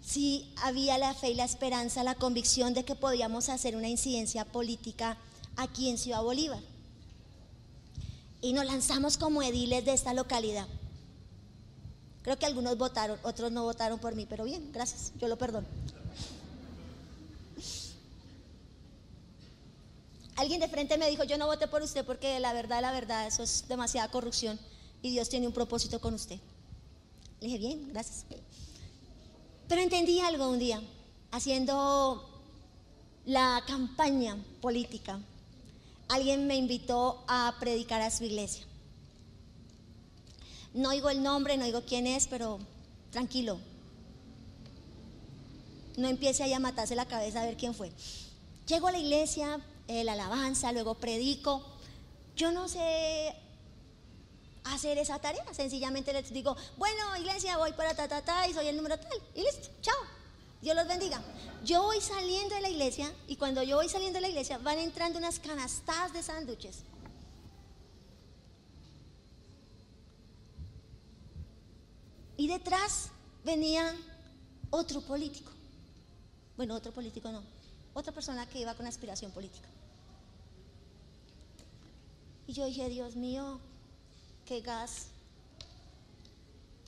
[0.00, 4.44] sí había la fe y la esperanza, la convicción de que podíamos hacer una incidencia
[4.44, 5.18] política
[5.58, 6.60] aquí en Ciudad Bolívar.
[8.40, 10.66] Y nos lanzamos como ediles de esta localidad.
[12.22, 15.66] Creo que algunos votaron, otros no votaron por mí, pero bien, gracias, yo lo perdono.
[20.36, 23.26] Alguien de frente me dijo, yo no voté por usted porque la verdad, la verdad,
[23.26, 24.58] eso es demasiada corrupción
[25.02, 26.38] y Dios tiene un propósito con usted.
[27.40, 28.24] Le dije, bien, gracias.
[29.66, 30.80] Pero entendí algo un día,
[31.32, 32.24] haciendo
[33.26, 35.20] la campaña política.
[36.08, 38.64] Alguien me invitó a predicar a su iglesia.
[40.74, 42.58] No oigo el nombre, no oigo quién es, pero
[43.10, 43.58] tranquilo.
[45.96, 47.90] No empiece ahí a matarse la cabeza a ver quién fue.
[48.66, 51.62] Llego a la iglesia, la alabanza, luego predico.
[52.36, 53.34] Yo no sé
[54.64, 58.68] hacer esa tarea, sencillamente les digo, bueno, iglesia, voy para ta, ta, ta, y soy
[58.68, 59.18] el número tal.
[59.34, 60.17] Y listo, chao.
[60.60, 61.20] Dios los bendiga.
[61.64, 64.78] Yo voy saliendo de la iglesia y cuando yo voy saliendo de la iglesia van
[64.78, 66.84] entrando unas canastas de sándwiches.
[72.36, 73.10] Y detrás
[73.44, 73.94] venía
[74.70, 75.50] otro político.
[76.56, 77.42] Bueno, otro político no.
[77.94, 79.68] Otra persona que iba con aspiración política.
[82.46, 83.60] Y yo dije, Dios mío,
[84.44, 85.08] qué gas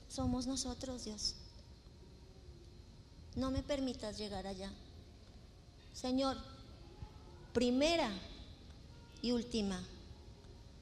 [0.07, 1.35] somos nosotros, Dios.
[3.35, 4.71] No me permitas llegar allá.
[5.93, 6.37] Señor,
[7.53, 8.11] primera
[9.21, 9.81] y última,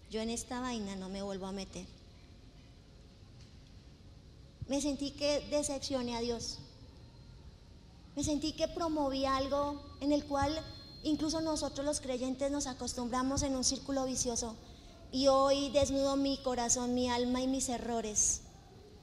[0.10, 1.86] yo en esta vaina no me vuelvo a meter.
[4.68, 6.58] Me sentí que decepcioné a Dios.
[8.16, 10.60] Me sentí que promoví algo en el cual
[11.04, 14.56] incluso nosotros los creyentes nos acostumbramos en un círculo vicioso.
[15.12, 18.42] Y hoy desnudo mi corazón, mi alma y mis errores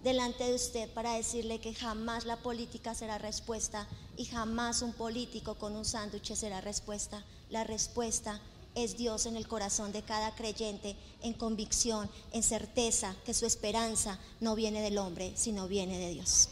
[0.06, 5.56] delante de usted para decirle que jamás la política será respuesta y jamás un político
[5.56, 7.24] con un sándwich será respuesta.
[7.50, 8.40] La respuesta
[8.76, 14.20] es Dios en el corazón de cada creyente, en convicción, en certeza que su esperanza
[14.38, 16.50] no viene del hombre, sino viene de Dios.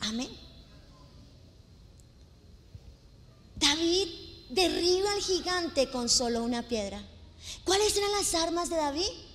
[0.00, 0.30] Amén.
[3.56, 4.08] David
[4.48, 7.02] derriba al gigante con solo una piedra.
[7.64, 9.29] ¿Cuáles eran las armas de David?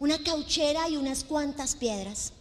[0.00, 2.32] Una cauchera y unas cuantas piedras.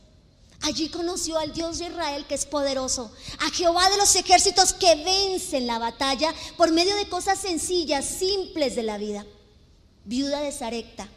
[0.61, 4.95] Allí conoció al Dios de Israel que es poderoso, a Jehová de los ejércitos que
[4.95, 9.25] vence en la batalla por medio de cosas sencillas, simples de la vida.
[10.05, 11.09] Viuda de Sarepta.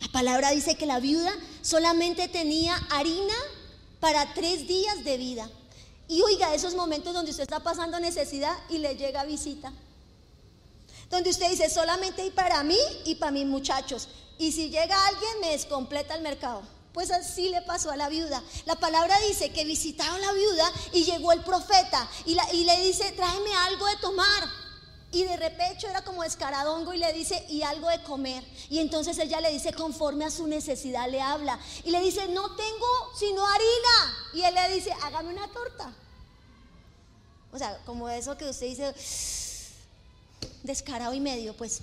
[0.00, 3.34] La palabra dice que la viuda solamente tenía harina
[4.00, 5.48] para tres días de vida.
[6.08, 9.72] Y oiga, esos momentos donde usted está pasando necesidad y le llega visita.
[11.08, 14.08] Donde usted dice, solamente hay para mí y para mis muchachos.
[14.38, 16.62] Y si llega alguien, me descompleta el mercado.
[16.92, 18.42] Pues así le pasó a la viuda.
[18.66, 23.52] La palabra dice que visitaron la viuda y llegó el profeta y, le dice, tráeme
[23.66, 24.44] algo de tomar.
[25.10, 28.44] Y de repecho era como escaradongo y le dice, y algo de comer.
[28.70, 31.58] Y entonces ella le dice, conforme a su necesidad, le habla.
[31.84, 32.86] Y le dice, no tengo
[33.18, 34.16] sino harina.
[34.34, 35.92] Y él le dice, hágame una torta.
[37.52, 38.94] O sea, como eso que usted dice,
[40.62, 41.80] descarado y medio, pues.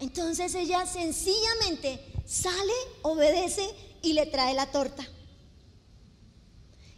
[0.00, 3.68] Entonces ella sencillamente sale, obedece
[4.02, 5.06] y le trae la torta.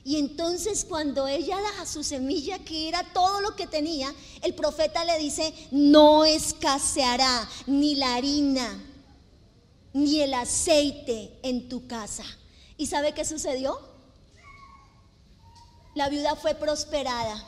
[0.04, 5.04] Y entonces cuando ella da su semilla, que era todo lo que tenía, el profeta
[5.04, 8.82] le dice, no escaseará ni la harina,
[9.92, 12.24] ni el aceite en tu casa.
[12.78, 13.78] ¿Y sabe qué sucedió?
[15.94, 17.44] La viuda fue prosperada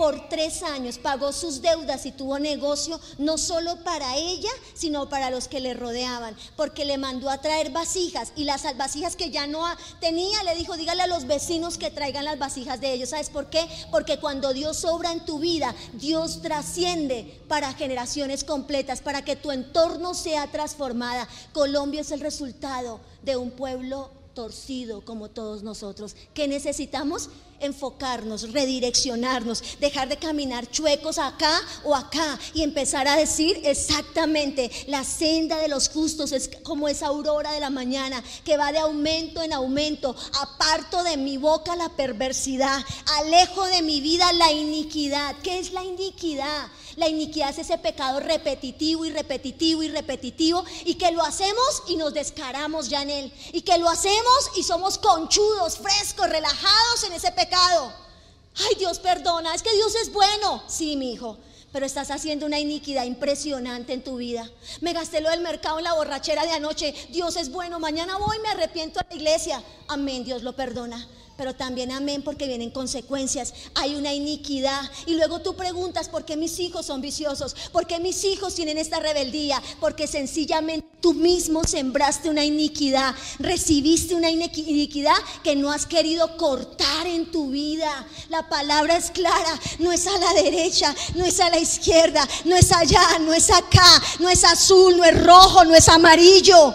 [0.00, 5.28] por tres años, pagó sus deudas y tuvo negocio no solo para ella, sino para
[5.28, 9.46] los que le rodeaban, porque le mandó a traer vasijas y las vasijas que ya
[9.46, 9.62] no
[10.00, 13.10] tenía, le dijo, dígale a los vecinos que traigan las vasijas de ellos.
[13.10, 13.68] ¿Sabes por qué?
[13.90, 19.50] Porque cuando Dios obra en tu vida, Dios trasciende para generaciones completas, para que tu
[19.50, 21.28] entorno sea transformada.
[21.52, 26.16] Colombia es el resultado de un pueblo torcido como todos nosotros.
[26.32, 27.28] ¿Qué necesitamos?
[27.60, 35.04] Enfocarnos, redireccionarnos, dejar de caminar chuecos acá o acá y empezar a decir exactamente, la
[35.04, 39.42] senda de los justos es como esa aurora de la mañana que va de aumento
[39.42, 40.14] en aumento.
[40.40, 42.80] Aparto de mi boca la perversidad,
[43.18, 45.36] alejo de mi vida la iniquidad.
[45.42, 46.68] ¿Qué es la iniquidad?
[46.96, 51.96] La iniquidad es ese pecado repetitivo y repetitivo y repetitivo y que lo hacemos y
[51.96, 53.32] nos descaramos ya en él.
[53.52, 57.49] Y que lo hacemos y somos conchudos, frescos, relajados en ese pecado.
[57.52, 60.62] Ay, Dios perdona, es que Dios es bueno.
[60.66, 61.38] Sí, mi hijo,
[61.72, 64.48] pero estás haciendo una iniquidad impresionante en tu vida.
[64.80, 66.94] Me gasté lo del mercado en la borrachera de anoche.
[67.10, 69.62] Dios es bueno, mañana voy y me arrepiento a la iglesia.
[69.88, 71.06] Amén, Dios lo perdona
[71.40, 73.54] pero también amén porque vienen consecuencias.
[73.74, 74.78] Hay una iniquidad.
[75.06, 77.56] Y luego tú preguntas, ¿por qué mis hijos son viciosos?
[77.72, 79.62] ¿Por qué mis hijos tienen esta rebeldía?
[79.80, 87.06] Porque sencillamente tú mismo sembraste una iniquidad, recibiste una iniquidad que no has querido cortar
[87.06, 88.06] en tu vida.
[88.28, 92.54] La palabra es clara, no es a la derecha, no es a la izquierda, no
[92.54, 96.74] es allá, no es acá, no es azul, no es rojo, no es amarillo.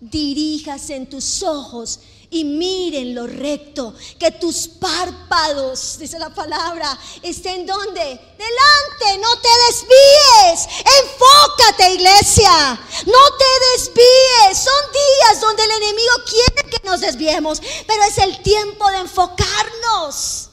[0.00, 2.00] Diríjase en tus ojos
[2.32, 8.00] y miren lo recto, que tus párpados, dice la palabra, estén donde?
[8.00, 10.66] Delante, no te desvíes,
[11.02, 18.02] enfócate iglesia, no te desvíes, son días donde el enemigo quiere que nos desviemos, pero
[18.04, 20.48] es el tiempo de enfocarnos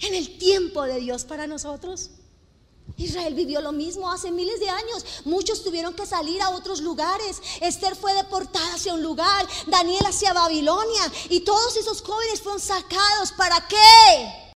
[0.00, 2.10] en el tiempo de Dios para nosotros.
[2.96, 5.04] Israel vivió lo mismo hace miles de años.
[5.24, 7.40] Muchos tuvieron que salir a otros lugares.
[7.60, 13.32] Esther fue deportada hacia un lugar, Daniel hacia Babilonia y todos esos jóvenes fueron sacados.
[13.36, 14.52] ¿Para qué?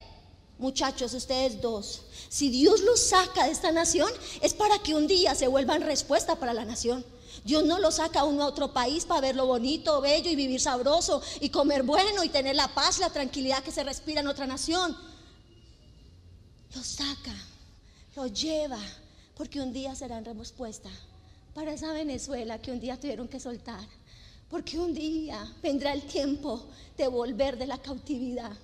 [0.58, 4.10] Muchachos, ustedes dos, si Dios los saca de esta nación
[4.40, 7.04] es para que un día se vuelvan respuesta para la nación.
[7.44, 10.36] Dios no los saca a uno a otro país para ver lo bonito, bello y
[10.36, 14.28] vivir sabroso y comer bueno y tener la paz, la tranquilidad que se respira en
[14.28, 14.96] otra nación.
[16.74, 17.34] Los saca
[18.16, 18.80] lo lleva,
[19.36, 20.88] porque un día serán respuesta
[21.54, 23.86] para esa Venezuela que un día tuvieron que soltar,
[24.48, 28.56] porque un día vendrá el tiempo de volver de la cautividad,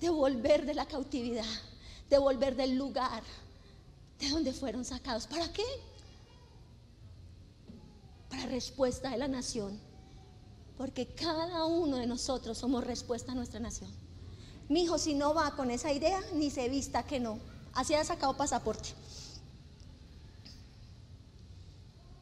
[0.00, 1.44] de volver de la cautividad,
[2.08, 3.22] de volver del lugar
[4.18, 5.26] de donde fueron sacados.
[5.26, 5.64] ¿Para qué?
[8.30, 9.78] Para respuesta de la nación,
[10.78, 13.90] porque cada uno de nosotros somos respuesta a nuestra nación.
[14.68, 17.51] Mi hijo, si no va con esa idea, ni se vista que no.
[17.74, 18.90] Así ha sacado pasaporte.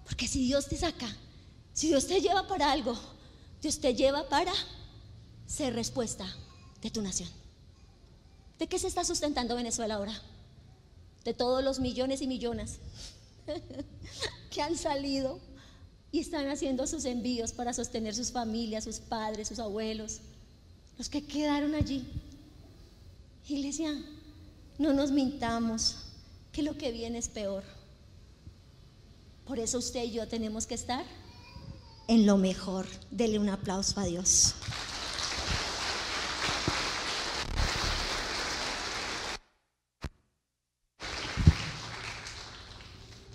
[0.05, 1.09] Porque si Dios te saca,
[1.73, 2.97] si Dios te lleva para algo,
[3.63, 4.53] Dios te lleva para
[5.47, 6.27] ser respuesta
[6.83, 7.29] de tu nación.
[8.59, 10.21] ¿De qué se está sustentando Venezuela ahora?
[11.25, 12.79] De todos los millones y millones
[14.51, 15.41] que han salido
[16.13, 20.21] y están haciendo sus envíos para sostener sus familias, sus padres, sus abuelos,
[20.99, 22.05] los que quedaron allí.
[23.49, 23.97] Iglesia,
[24.81, 25.97] no nos mintamos
[26.53, 27.63] que lo que viene es peor.
[29.45, 31.05] Por eso usted y yo tenemos que estar
[32.09, 32.87] en lo mejor.
[33.11, 34.55] Dele un aplauso a Dios.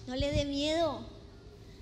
[0.08, 1.06] No le dé miedo.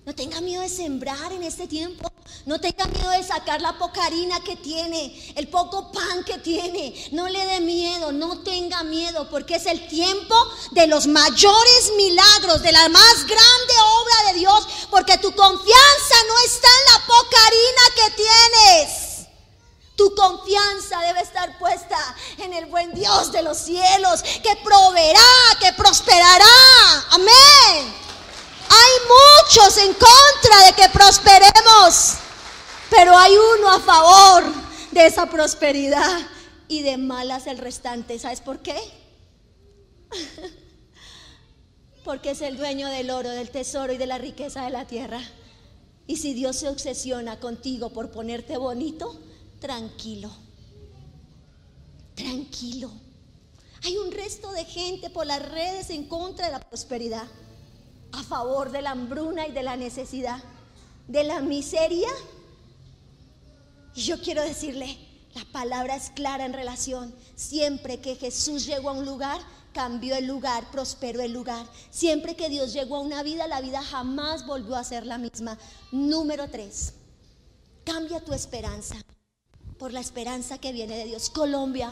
[0.06, 2.13] No tenga miedo de sembrar en este tiempo.
[2.46, 6.94] No tenga miedo de sacar la poca harina que tiene, el poco pan que tiene.
[7.14, 10.36] No le dé miedo, no tenga miedo, porque es el tiempo
[10.72, 16.40] de los mayores milagros, de la más grande obra de Dios, porque tu confianza no
[16.46, 19.14] está en la poca harina que tienes.
[19.96, 21.98] Tu confianza debe estar puesta
[22.40, 25.22] en el buen Dios de los cielos, que proveerá,
[25.62, 27.06] que prosperará.
[27.12, 27.96] Amén.
[28.70, 28.92] Hay
[29.46, 32.23] muchos en contra de que prosperemos.
[32.96, 34.44] Pero hay uno a favor
[34.92, 36.20] de esa prosperidad
[36.68, 38.20] y de malas el restante.
[38.20, 38.78] ¿Sabes por qué?
[42.06, 45.20] Porque es el dueño del oro, del tesoro y de la riqueza de la tierra.
[46.06, 49.20] Y si Dios se obsesiona contigo por ponerte bonito,
[49.60, 50.30] tranquilo.
[52.14, 52.92] Tranquilo.
[53.86, 57.26] Hay un resto de gente por las redes en contra de la prosperidad,
[58.12, 60.44] a favor de la hambruna y de la necesidad,
[61.08, 62.10] de la miseria
[63.96, 64.98] y yo quiero decirle,
[65.36, 67.14] la palabra es clara en relación.
[67.36, 69.42] Siempre que Jesús llegó a un lugar,
[69.74, 71.66] cambió el lugar, prosperó el lugar.
[71.90, 75.58] Siempre que Dios llegó a una vida, la vida jamás volvió a ser la misma.
[75.92, 76.94] Número tres,
[77.84, 78.96] cambia tu esperanza
[79.78, 81.30] por la esperanza que viene de Dios.
[81.30, 81.92] Colombia,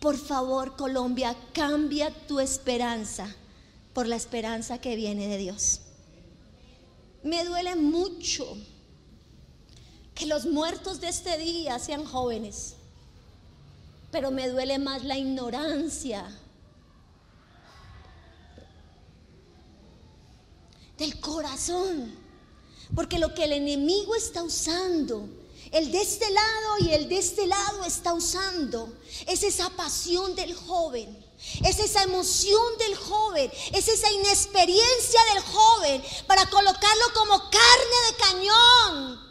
[0.00, 3.34] por favor, Colombia, cambia tu esperanza
[3.92, 5.80] por la esperanza que viene de Dios.
[7.22, 8.56] Me duele mucho
[10.18, 12.74] que los muertos de este día sean jóvenes,
[14.10, 16.26] pero me duele más la ignorancia
[20.96, 22.12] del corazón,
[22.96, 25.28] porque lo que el enemigo está usando,
[25.70, 28.92] el de este lado y el de este lado está usando,
[29.28, 31.26] es esa pasión del joven.
[31.64, 38.16] Es esa emoción del joven, es esa inexperiencia del joven para colocarlo como carne de
[38.16, 39.27] cañón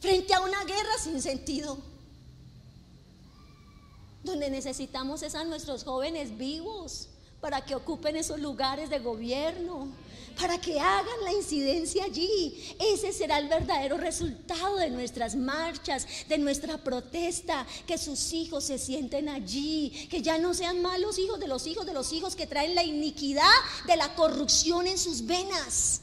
[0.00, 1.78] frente a una guerra sin sentido.
[4.22, 7.08] Donde necesitamos es a nuestros jóvenes vivos,
[7.40, 9.88] para que ocupen esos lugares de gobierno,
[10.38, 12.76] para que hagan la incidencia allí.
[12.78, 18.78] Ese será el verdadero resultado de nuestras marchas, de nuestra protesta, que sus hijos se
[18.78, 22.46] sienten allí, que ya no sean malos hijos de los hijos de los hijos que
[22.46, 23.50] traen la iniquidad
[23.86, 26.02] de la corrupción en sus venas.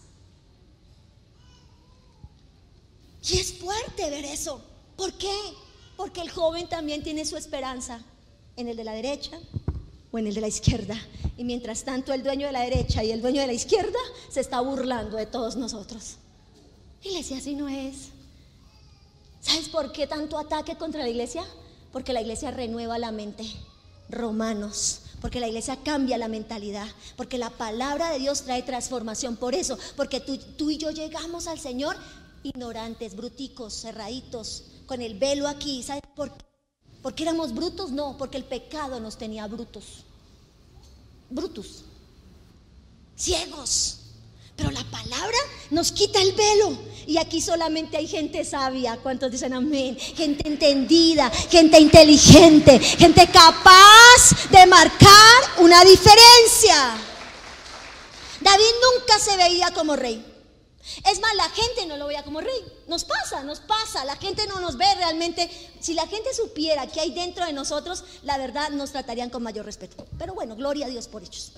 [3.30, 4.62] Y es fuerte ver eso.
[4.96, 5.36] ¿Por qué?
[5.96, 8.02] Porque el joven también tiene su esperanza
[8.56, 9.38] en el de la derecha
[10.12, 10.98] o en el de la izquierda.
[11.36, 14.00] Y mientras tanto el dueño de la derecha y el dueño de la izquierda
[14.30, 16.16] se está burlando de todos nosotros.
[17.04, 18.10] Iglesia así no es.
[19.42, 21.44] ¿Sabes por qué tanto ataque contra la iglesia?
[21.92, 23.46] Porque la iglesia renueva la mente.
[24.10, 29.36] Romanos, porque la iglesia cambia la mentalidad, porque la palabra de Dios trae transformación.
[29.36, 31.98] Por eso, porque tú y yo llegamos al Señor
[32.44, 35.84] ignorantes, bruticos, cerraditos, con el velo aquí.
[35.84, 36.46] ¿Sabes por qué?
[37.02, 37.92] ¿Porque éramos brutos?
[37.92, 40.04] No, porque el pecado nos tenía brutos.
[41.30, 41.84] Brutos.
[43.16, 44.00] Ciegos.
[44.56, 45.38] Pero la palabra
[45.70, 46.78] nos quita el velo.
[47.06, 48.98] Y aquí solamente hay gente sabia.
[48.98, 49.98] ¿Cuántos dicen amén?
[49.98, 56.98] Gente entendida, gente inteligente, gente capaz de marcar una diferencia.
[58.42, 60.27] David nunca se veía como rey.
[61.10, 62.66] Es más, la gente no lo veía como rey.
[62.88, 64.06] Nos pasa, nos pasa.
[64.06, 65.50] La gente no nos ve realmente.
[65.80, 69.66] Si la gente supiera que hay dentro de nosotros, la verdad nos tratarían con mayor
[69.66, 70.08] respeto.
[70.18, 71.52] Pero bueno, gloria a Dios por ellos.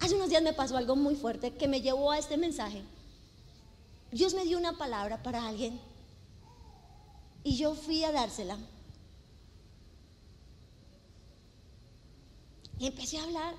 [0.00, 2.82] Hace unos días me pasó algo muy fuerte que me llevó a este mensaje.
[4.10, 5.80] Dios me dio una palabra para alguien
[7.44, 8.58] y yo fui a dársela.
[12.78, 13.54] Y empecé a hablar.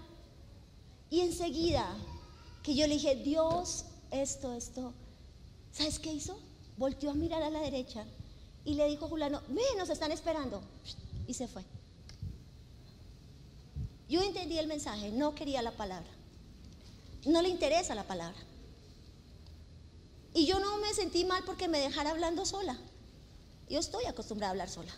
[1.09, 1.88] Y enseguida
[2.63, 4.93] que yo le dije, Dios esto, esto.
[5.72, 6.38] ¿Sabes qué hizo?
[6.78, 8.05] Volteó a mirar a la derecha
[8.66, 10.61] y le dijo a Juliano, ve, nos están esperando.
[11.28, 11.64] Y se fue.
[14.07, 16.09] Yo entendí el mensaje, no quería la palabra.
[17.26, 18.38] No le interesa la palabra.
[20.34, 22.78] Y yo no me sentí mal porque me dejara hablando sola.
[23.70, 24.91] Yo estoy acostumbrada a hablar sola.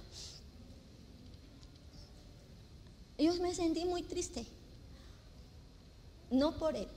[3.18, 4.46] Yo me sentí muy triste.
[6.30, 6.88] No por él,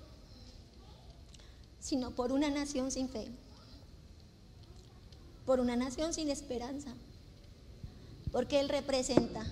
[1.88, 3.28] sino por una nación sin fe,
[5.46, 6.92] por una nación sin esperanza,
[8.30, 9.50] porque Él representa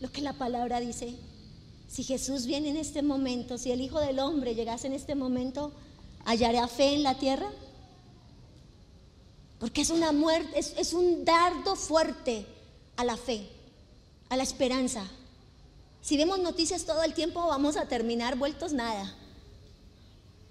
[0.00, 1.14] lo que la palabra dice.
[1.88, 5.72] Si Jesús viene en este momento, si el Hijo del Hombre llegase en este momento,
[6.24, 7.52] ¿hallará fe en la tierra?
[9.60, 12.46] Porque es una muerte, es, es un dardo fuerte
[12.96, 13.48] a la fe,
[14.28, 15.06] a la esperanza.
[16.00, 19.16] Si vemos noticias todo el tiempo, vamos a terminar vueltos nada.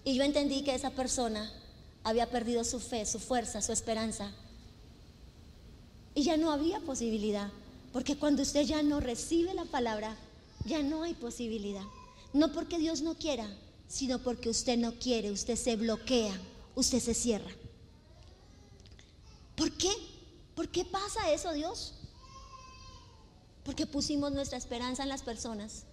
[0.04, 1.52] Y yo entendí que esa persona
[2.04, 4.32] había perdido su fe, su fuerza, su esperanza.
[6.16, 7.52] Y ya no había posibilidad.
[7.94, 10.16] Porque cuando usted ya no recibe la palabra,
[10.66, 11.84] ya no hay posibilidad.
[12.34, 13.48] No porque Dios no quiera,
[13.88, 16.34] sino porque usted no quiere, usted se bloquea,
[16.76, 17.52] usted se cierra.
[19.56, 19.92] ¿Por qué?
[20.56, 21.94] ¿Por qué pasa eso, Dios?
[23.64, 25.84] Porque pusimos nuestra esperanza en las personas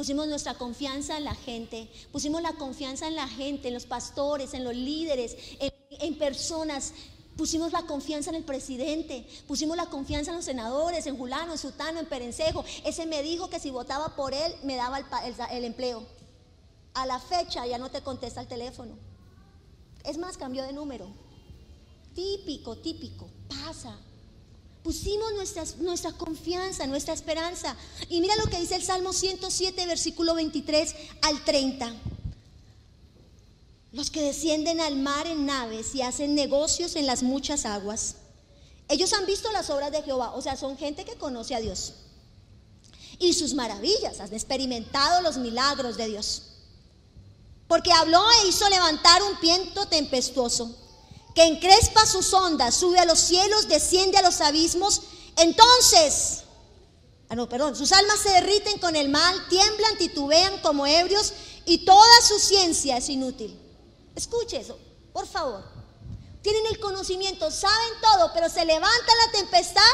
[0.00, 4.54] pusimos nuestra confianza en la gente, pusimos la confianza en la gente, en los pastores,
[4.54, 6.94] en los líderes, en, personas.
[7.36, 11.58] Pusimos la confianza en el presidente, pusimos la confianza en los senadores, en Julano, en
[11.58, 12.64] Sutano, en Perencejo.
[12.82, 16.02] Ese me dijo que si votaba por él me daba el, el empleo.
[16.94, 18.94] A la fecha ya no te contesta el teléfono.
[20.04, 21.08] Es más, cambió de número.
[22.14, 23.98] Típico, típico, pasa.
[24.82, 27.76] Pusimos nuestra, confianza, nuestra esperanza.
[28.08, 31.94] Y mira lo que dice el Salmo 107, versículo 23 al 30.
[33.92, 38.16] Los que descienden al mar en naves y hacen negocios en las muchas aguas.
[38.88, 41.94] Ellos han visto las obras de Jehová, o sea, son gente que conoce a Dios.
[43.18, 46.42] Y sus maravillas, han experimentado los milagros de Dios.
[47.68, 50.74] Porque habló e hizo levantar un viento tempestuoso
[51.34, 55.02] que encrespa sus ondas, sube a los cielos, desciende a los abismos,
[55.36, 56.42] entonces,
[57.28, 61.32] ah, no, perdón, sus almas se derriten con el mal, tiemblan, titubean como ebrios
[61.64, 63.58] y toda su ciencia es inútil.
[64.14, 64.78] Escuche eso,
[65.12, 65.64] por favor.
[66.42, 69.92] Tienen el conocimiento, saben todo, pero se levanta la tempestad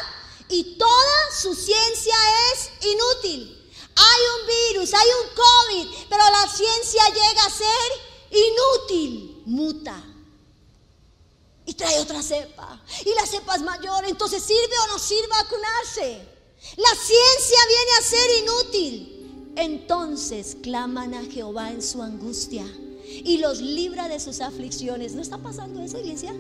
[0.49, 2.15] y toda su ciencia
[2.53, 3.53] es inútil.
[3.97, 7.93] Hay un virus, hay un COVID, pero la ciencia llega a ser
[8.31, 10.16] inútil, muta
[11.67, 12.81] y trae otra cepa.
[13.05, 16.37] Y la cepa es mayor, entonces sirve o no sirve vacunarse.
[16.77, 19.53] La ciencia viene a ser inútil.
[19.57, 22.67] Entonces claman a Jehová en su angustia
[23.07, 25.15] y los libra de sus aflicciones.
[25.15, 26.35] ¿No está pasando eso, iglesia?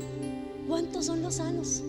[0.69, 1.83] ¿Cuántos son los sanos?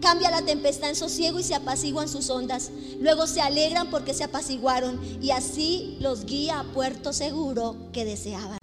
[0.00, 2.70] Cambia la tempestad en sosiego y se apaciguan sus ondas.
[3.00, 8.58] Luego se alegran porque se apaciguaron y así los guía a puerto seguro que deseaban.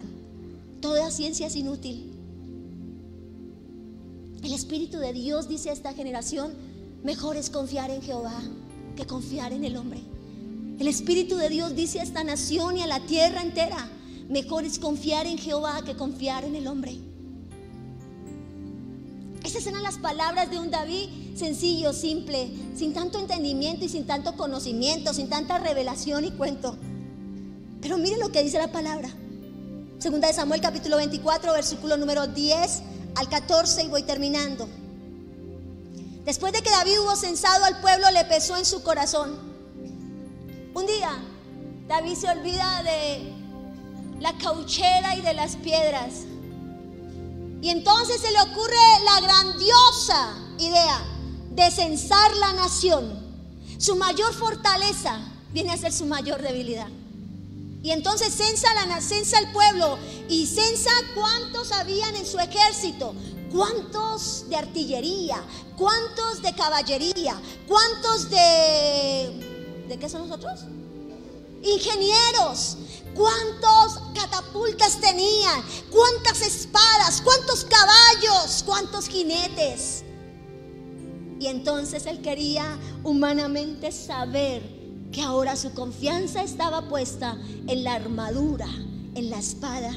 [0.80, 2.11] Toda ciencia es inútil.
[4.42, 6.52] El Espíritu de Dios dice a esta generación,
[7.04, 8.42] mejor es confiar en Jehová
[8.96, 10.00] que confiar en el hombre.
[10.80, 13.88] El Espíritu de Dios dice a esta nación y a la tierra entera,
[14.28, 16.98] mejor es confiar en Jehová que confiar en el hombre.
[19.44, 24.36] Esas eran las palabras de un David sencillo, simple, sin tanto entendimiento y sin tanto
[24.36, 26.76] conocimiento, sin tanta revelación y cuento.
[27.80, 29.08] Pero mire lo que dice la palabra.
[29.98, 32.82] Segunda de Samuel capítulo 24, versículo número 10
[33.14, 34.68] al 14 y voy terminando.
[36.24, 39.38] Después de que David hubo censado al pueblo, le pesó en su corazón.
[40.74, 41.18] Un día,
[41.88, 43.32] David se olvida de
[44.20, 46.24] la cauchera y de las piedras.
[47.60, 51.02] Y entonces se le ocurre la grandiosa idea
[51.50, 53.20] de censar la nación.
[53.78, 55.18] Su mayor fortaleza
[55.52, 56.88] viene a ser su mayor debilidad.
[57.82, 63.12] Y entonces censa, la, censa el pueblo y censa cuántos habían en su ejército,
[63.50, 65.42] cuántos de artillería,
[65.76, 69.48] cuántos de caballería, cuántos de...
[69.88, 70.60] ¿De qué son nosotros?
[71.62, 72.76] Ingenieros,
[73.14, 80.04] cuántos catapultas tenían, cuántas espadas, cuántos caballos, cuántos jinetes.
[81.40, 84.71] Y entonces él quería humanamente saber
[85.12, 87.36] que ahora su confianza estaba puesta
[87.66, 88.66] en la armadura,
[89.14, 89.92] en la espada.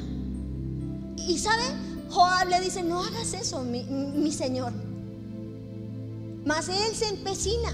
[1.27, 1.63] Y sabe,
[2.09, 4.73] Joab le dice, no hagas eso, mi, señor.
[6.45, 7.73] Mas él se empecina.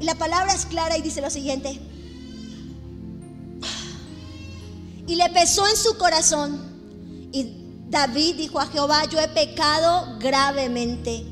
[0.00, 1.80] Y la palabra es clara y dice lo siguiente.
[5.06, 6.60] Y le pesó en su corazón.
[7.32, 11.26] Y David dijo a Jehová, yo he pecado gravemente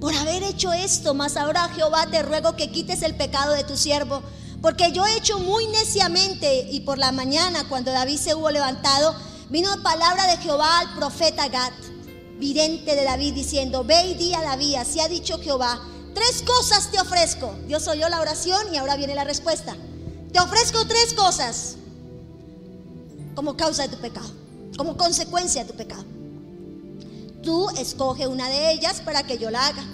[0.00, 3.76] por haber hecho esto, mas ahora Jehová te ruego que quites el pecado de tu
[3.76, 4.22] siervo,
[4.66, 9.14] porque yo he hecho muy neciamente y por la mañana cuando David se hubo levantado,
[9.48, 11.72] vino palabra de Jehová al profeta Gad,
[12.40, 15.80] vidente de David, diciendo, ve y di a David, así ha dicho Jehová,
[16.14, 17.54] tres cosas te ofrezco.
[17.68, 19.76] Dios oyó la oración y ahora viene la respuesta.
[20.32, 21.76] Te ofrezco tres cosas
[23.36, 24.32] como causa de tu pecado,
[24.76, 26.04] como consecuencia de tu pecado
[27.46, 29.84] tú escoge una de ellas para que yo la haga.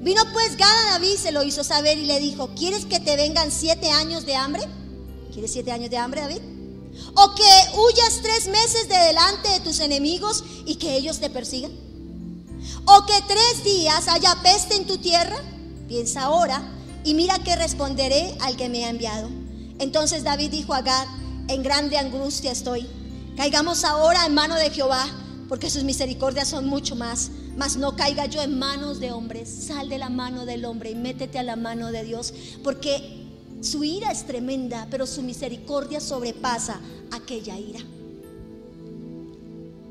[0.00, 3.16] Vino pues Gad a David, se lo hizo saber y le dijo, ¿quieres que te
[3.16, 4.62] vengan siete años de hambre?
[5.32, 6.40] ¿Quieres siete años de hambre, David?
[7.16, 11.72] ¿O que huyas tres meses de delante de tus enemigos y que ellos te persigan?
[12.86, 15.36] ¿O que tres días haya peste en tu tierra?
[15.88, 16.62] Piensa ahora
[17.04, 19.28] y mira que responderé al que me ha enviado.
[19.78, 21.06] Entonces David dijo a Gad,
[21.48, 22.86] en grande angustia estoy.
[23.36, 25.06] Caigamos ahora en mano de Jehová
[25.48, 27.30] porque sus misericordias son mucho más.
[27.56, 29.48] Mas no caiga yo en manos de hombres.
[29.48, 33.24] Sal de la mano del hombre y métete a la mano de Dios, porque
[33.60, 36.80] su ira es tremenda, pero su misericordia sobrepasa
[37.12, 37.80] aquella ira.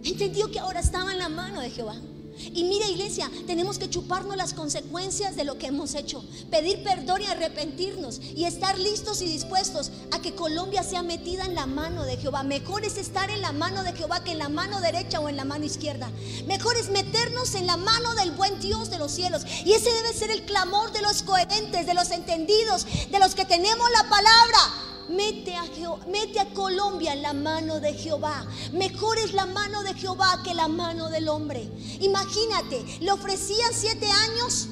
[0.04, 1.96] Entendió que ahora estaba en la mano de Jehová.
[2.38, 7.22] Y mira iglesia, tenemos que chuparnos las consecuencias de lo que hemos hecho, pedir perdón
[7.22, 12.04] y arrepentirnos y estar listos y dispuestos a que Colombia sea metida en la mano
[12.04, 12.44] de Jehová.
[12.44, 15.38] Mejor es estar en la mano de Jehová que en la mano derecha o en
[15.38, 16.10] la mano izquierda.
[16.48, 19.44] Mejor es meternos en la mano del buen Dios de los cielos.
[19.66, 23.46] Y ese debe ser el clamor de los coherentes, de los entendidos, de los que
[23.46, 28.46] tenemos la palabra Mete a, Colombia en la mano de Jehová.
[28.72, 31.70] Mejor es la mano de Jehová que la mano del hombre.
[32.00, 34.68] Imagínate, le ofrecían siete años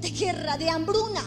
[0.00, 1.22] de guerra, de hambruna.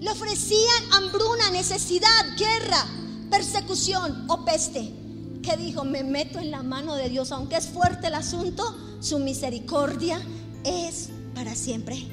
[0.00, 2.86] Le ofrecían hambruna, necesidad, guerra,
[3.30, 4.94] persecución o peste.
[5.42, 5.84] ¿Qué dijo?
[5.84, 7.32] Me meto en la mano de Dios.
[7.32, 10.20] Aunque es fuerte el asunto, su misericordia
[10.64, 12.06] es para siempre.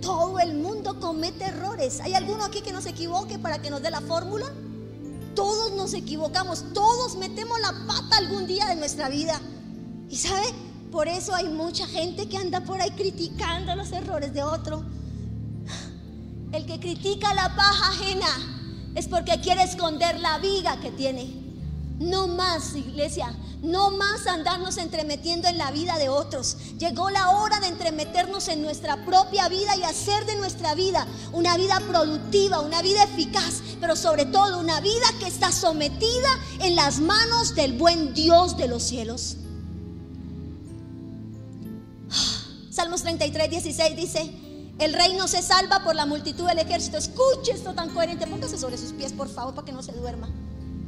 [0.00, 2.00] Todo el mundo comete errores.
[2.00, 4.52] ¿Hay alguno aquí que no se equivoque para que nos dé la fórmula?
[5.34, 9.40] Todos nos equivocamos, todos metemos la pata algún día de nuestra vida.
[10.08, 10.46] Y sabe,
[10.90, 14.84] por eso hay mucha gente que anda por ahí criticando los errores de otro.
[16.52, 21.43] El que critica la paja ajena es porque quiere esconder la viga que tiene.
[22.04, 26.58] No más, iglesia, no más andarnos entremetiendo en la vida de otros.
[26.78, 31.56] Llegó la hora de entremeternos en nuestra propia vida y hacer de nuestra vida una
[31.56, 36.28] vida productiva, una vida eficaz, pero sobre todo una vida que está sometida
[36.60, 39.38] en las manos del buen Dios de los cielos.
[42.70, 44.30] Salmos 33, 16 dice,
[44.78, 46.98] el rey no se salva por la multitud del ejército.
[46.98, 50.28] Escuche esto tan coherente, póngase sobre sus pies, por favor, para que no se duerma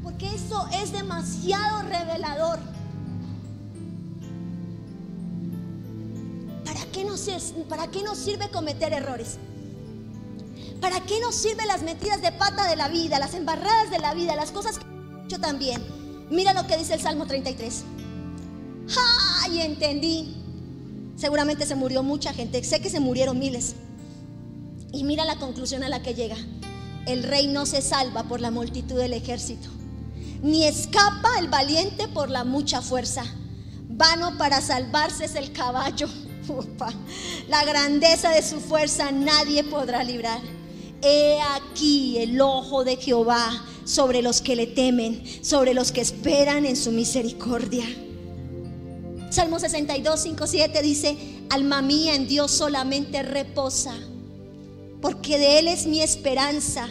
[0.06, 2.60] porque eso es demasiado revelador.
[6.64, 7.28] ¿Para qué, nos,
[7.68, 9.38] ¿Para qué nos sirve cometer errores?
[10.80, 14.14] ¿Para qué nos sirven las metidas de pata de la vida, las embarradas de la
[14.14, 14.84] vida, las cosas que
[15.26, 15.82] yo también?
[16.30, 17.82] Mira lo que dice el Salmo 33.
[19.42, 20.36] ¡Ay, entendí!
[21.16, 23.74] Seguramente se murió mucha gente, sé que se murieron miles.
[24.92, 26.36] Y mira la conclusión a la que llega.
[27.08, 29.68] El rey no se salva por la multitud del ejército,
[30.42, 33.24] ni escapa el valiente por la mucha fuerza.
[33.88, 36.08] Vano para salvarse es el caballo.
[37.48, 40.40] La grandeza de su fuerza nadie podrá librar.
[41.02, 46.66] He aquí el ojo de Jehová sobre los que le temen, sobre los que esperan
[46.66, 47.84] en su misericordia.
[49.30, 51.16] Salmo 62, 5, 7 dice,
[51.50, 53.94] alma mía en Dios solamente reposa,
[55.02, 56.88] porque de Él es mi esperanza.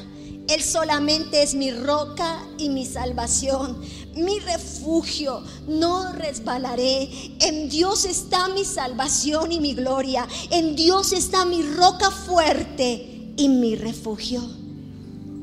[0.47, 3.81] Él solamente es mi roca y mi salvación,
[4.15, 5.41] mi refugio.
[5.67, 7.09] No resbalaré.
[7.41, 10.27] En Dios está mi salvación y mi gloria.
[10.51, 14.41] En Dios está mi roca fuerte y mi refugio.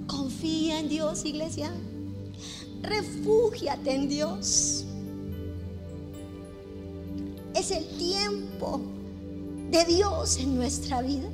[0.07, 1.73] Confía en Dios, iglesia.
[2.83, 4.85] Refúgiate en Dios.
[7.55, 8.81] Es el tiempo
[9.71, 11.29] de Dios en nuestra vida.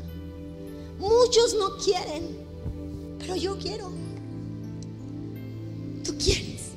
[0.98, 2.47] Muchos no quieren,
[3.18, 3.90] pero yo quiero.
[6.04, 6.72] Tú quieres.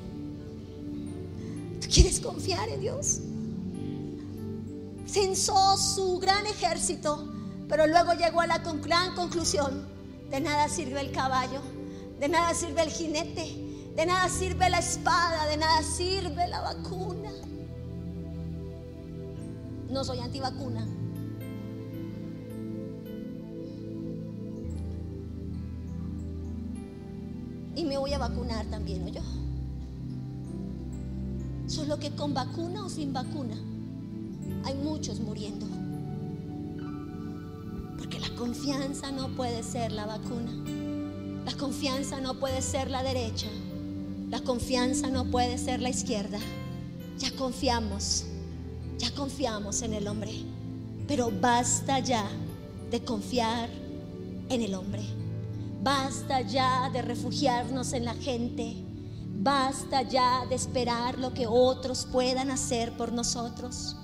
[1.81, 3.19] Tú quieres confiar en Dios.
[5.05, 7.27] Censó su gran ejército,
[7.67, 9.85] pero luego llegó a la gran conclusión.
[10.29, 11.61] De nada sirve el caballo,
[12.19, 17.31] de nada sirve el jinete, de nada sirve la espada, de nada sirve la vacuna.
[19.89, 20.87] No soy antivacuna.
[27.75, 29.21] Y me voy a vacunar también, ¿o yo?
[31.67, 33.55] Solo que con vacuna o sin vacuna
[34.65, 35.65] hay muchos muriendo.
[37.97, 40.51] Porque la confianza no puede ser la vacuna.
[41.45, 43.47] La confianza no puede ser la derecha.
[44.29, 46.39] La confianza no puede ser la izquierda.
[47.17, 48.25] Ya confiamos
[49.01, 50.31] ya confiamos en el hombre,
[51.07, 52.23] pero basta ya
[52.91, 53.67] de confiar
[54.47, 55.01] en el hombre.
[55.81, 58.75] Basta ya de refugiarnos en la gente.
[59.33, 63.95] Basta ya de esperar lo que otros puedan hacer por nosotros.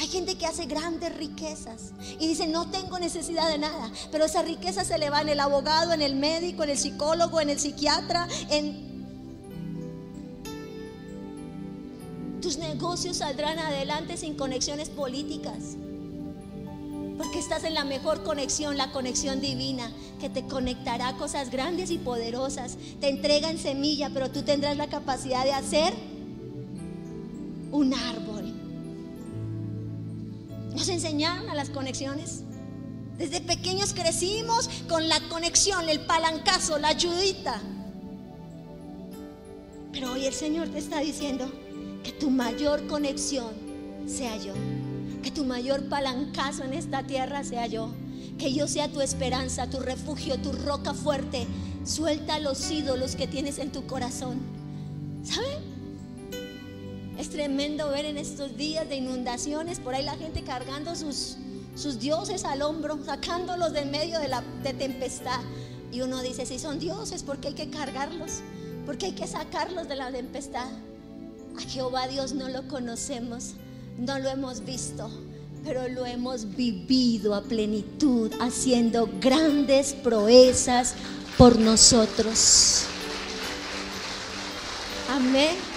[0.00, 4.42] Hay gente que hace grandes riquezas y dice, no tengo necesidad de nada, pero esa
[4.42, 7.58] riqueza se le va en el abogado, en el médico, en el psicólogo, en el
[7.58, 8.92] psiquiatra, en
[12.42, 15.76] Tus negocios saldrán adelante sin conexiones políticas.
[17.22, 21.92] Porque estás en la mejor conexión, la conexión divina, que te conectará a cosas grandes
[21.92, 22.76] y poderosas.
[23.00, 25.94] Te entrega en semilla, pero tú tendrás la capacidad de hacer
[27.70, 28.52] un árbol.
[30.74, 32.42] Nos enseñaron a las conexiones.
[33.18, 37.62] Desde pequeños crecimos con la conexión, el palancazo, la ayudita.
[39.92, 41.48] Pero hoy el Señor te está diciendo,
[42.02, 43.54] que tu mayor conexión
[44.08, 44.54] sea yo.
[45.22, 47.90] Que tu mayor palancazo en esta tierra sea yo.
[48.38, 51.46] Que yo sea tu esperanza, tu refugio, tu roca fuerte.
[51.84, 54.40] Suelta los ídolos que tienes en tu corazón.
[55.24, 55.72] ¿Saben?
[57.18, 61.36] Es tremendo ver en estos días de inundaciones por ahí la gente cargando sus,
[61.76, 65.40] sus dioses al hombro, sacándolos de medio de la de tempestad.
[65.92, 68.40] Y uno dice, si son dioses, ¿por qué hay que cargarlos?
[68.86, 70.66] ¿Por qué hay que sacarlos de la tempestad?
[71.56, 73.54] A Jehová Dios no lo conocemos,
[73.98, 75.10] no lo hemos visto,
[75.64, 80.94] pero lo hemos vivido a plenitud, haciendo grandes proezas
[81.38, 82.84] por nosotros.
[85.08, 85.71] Amén.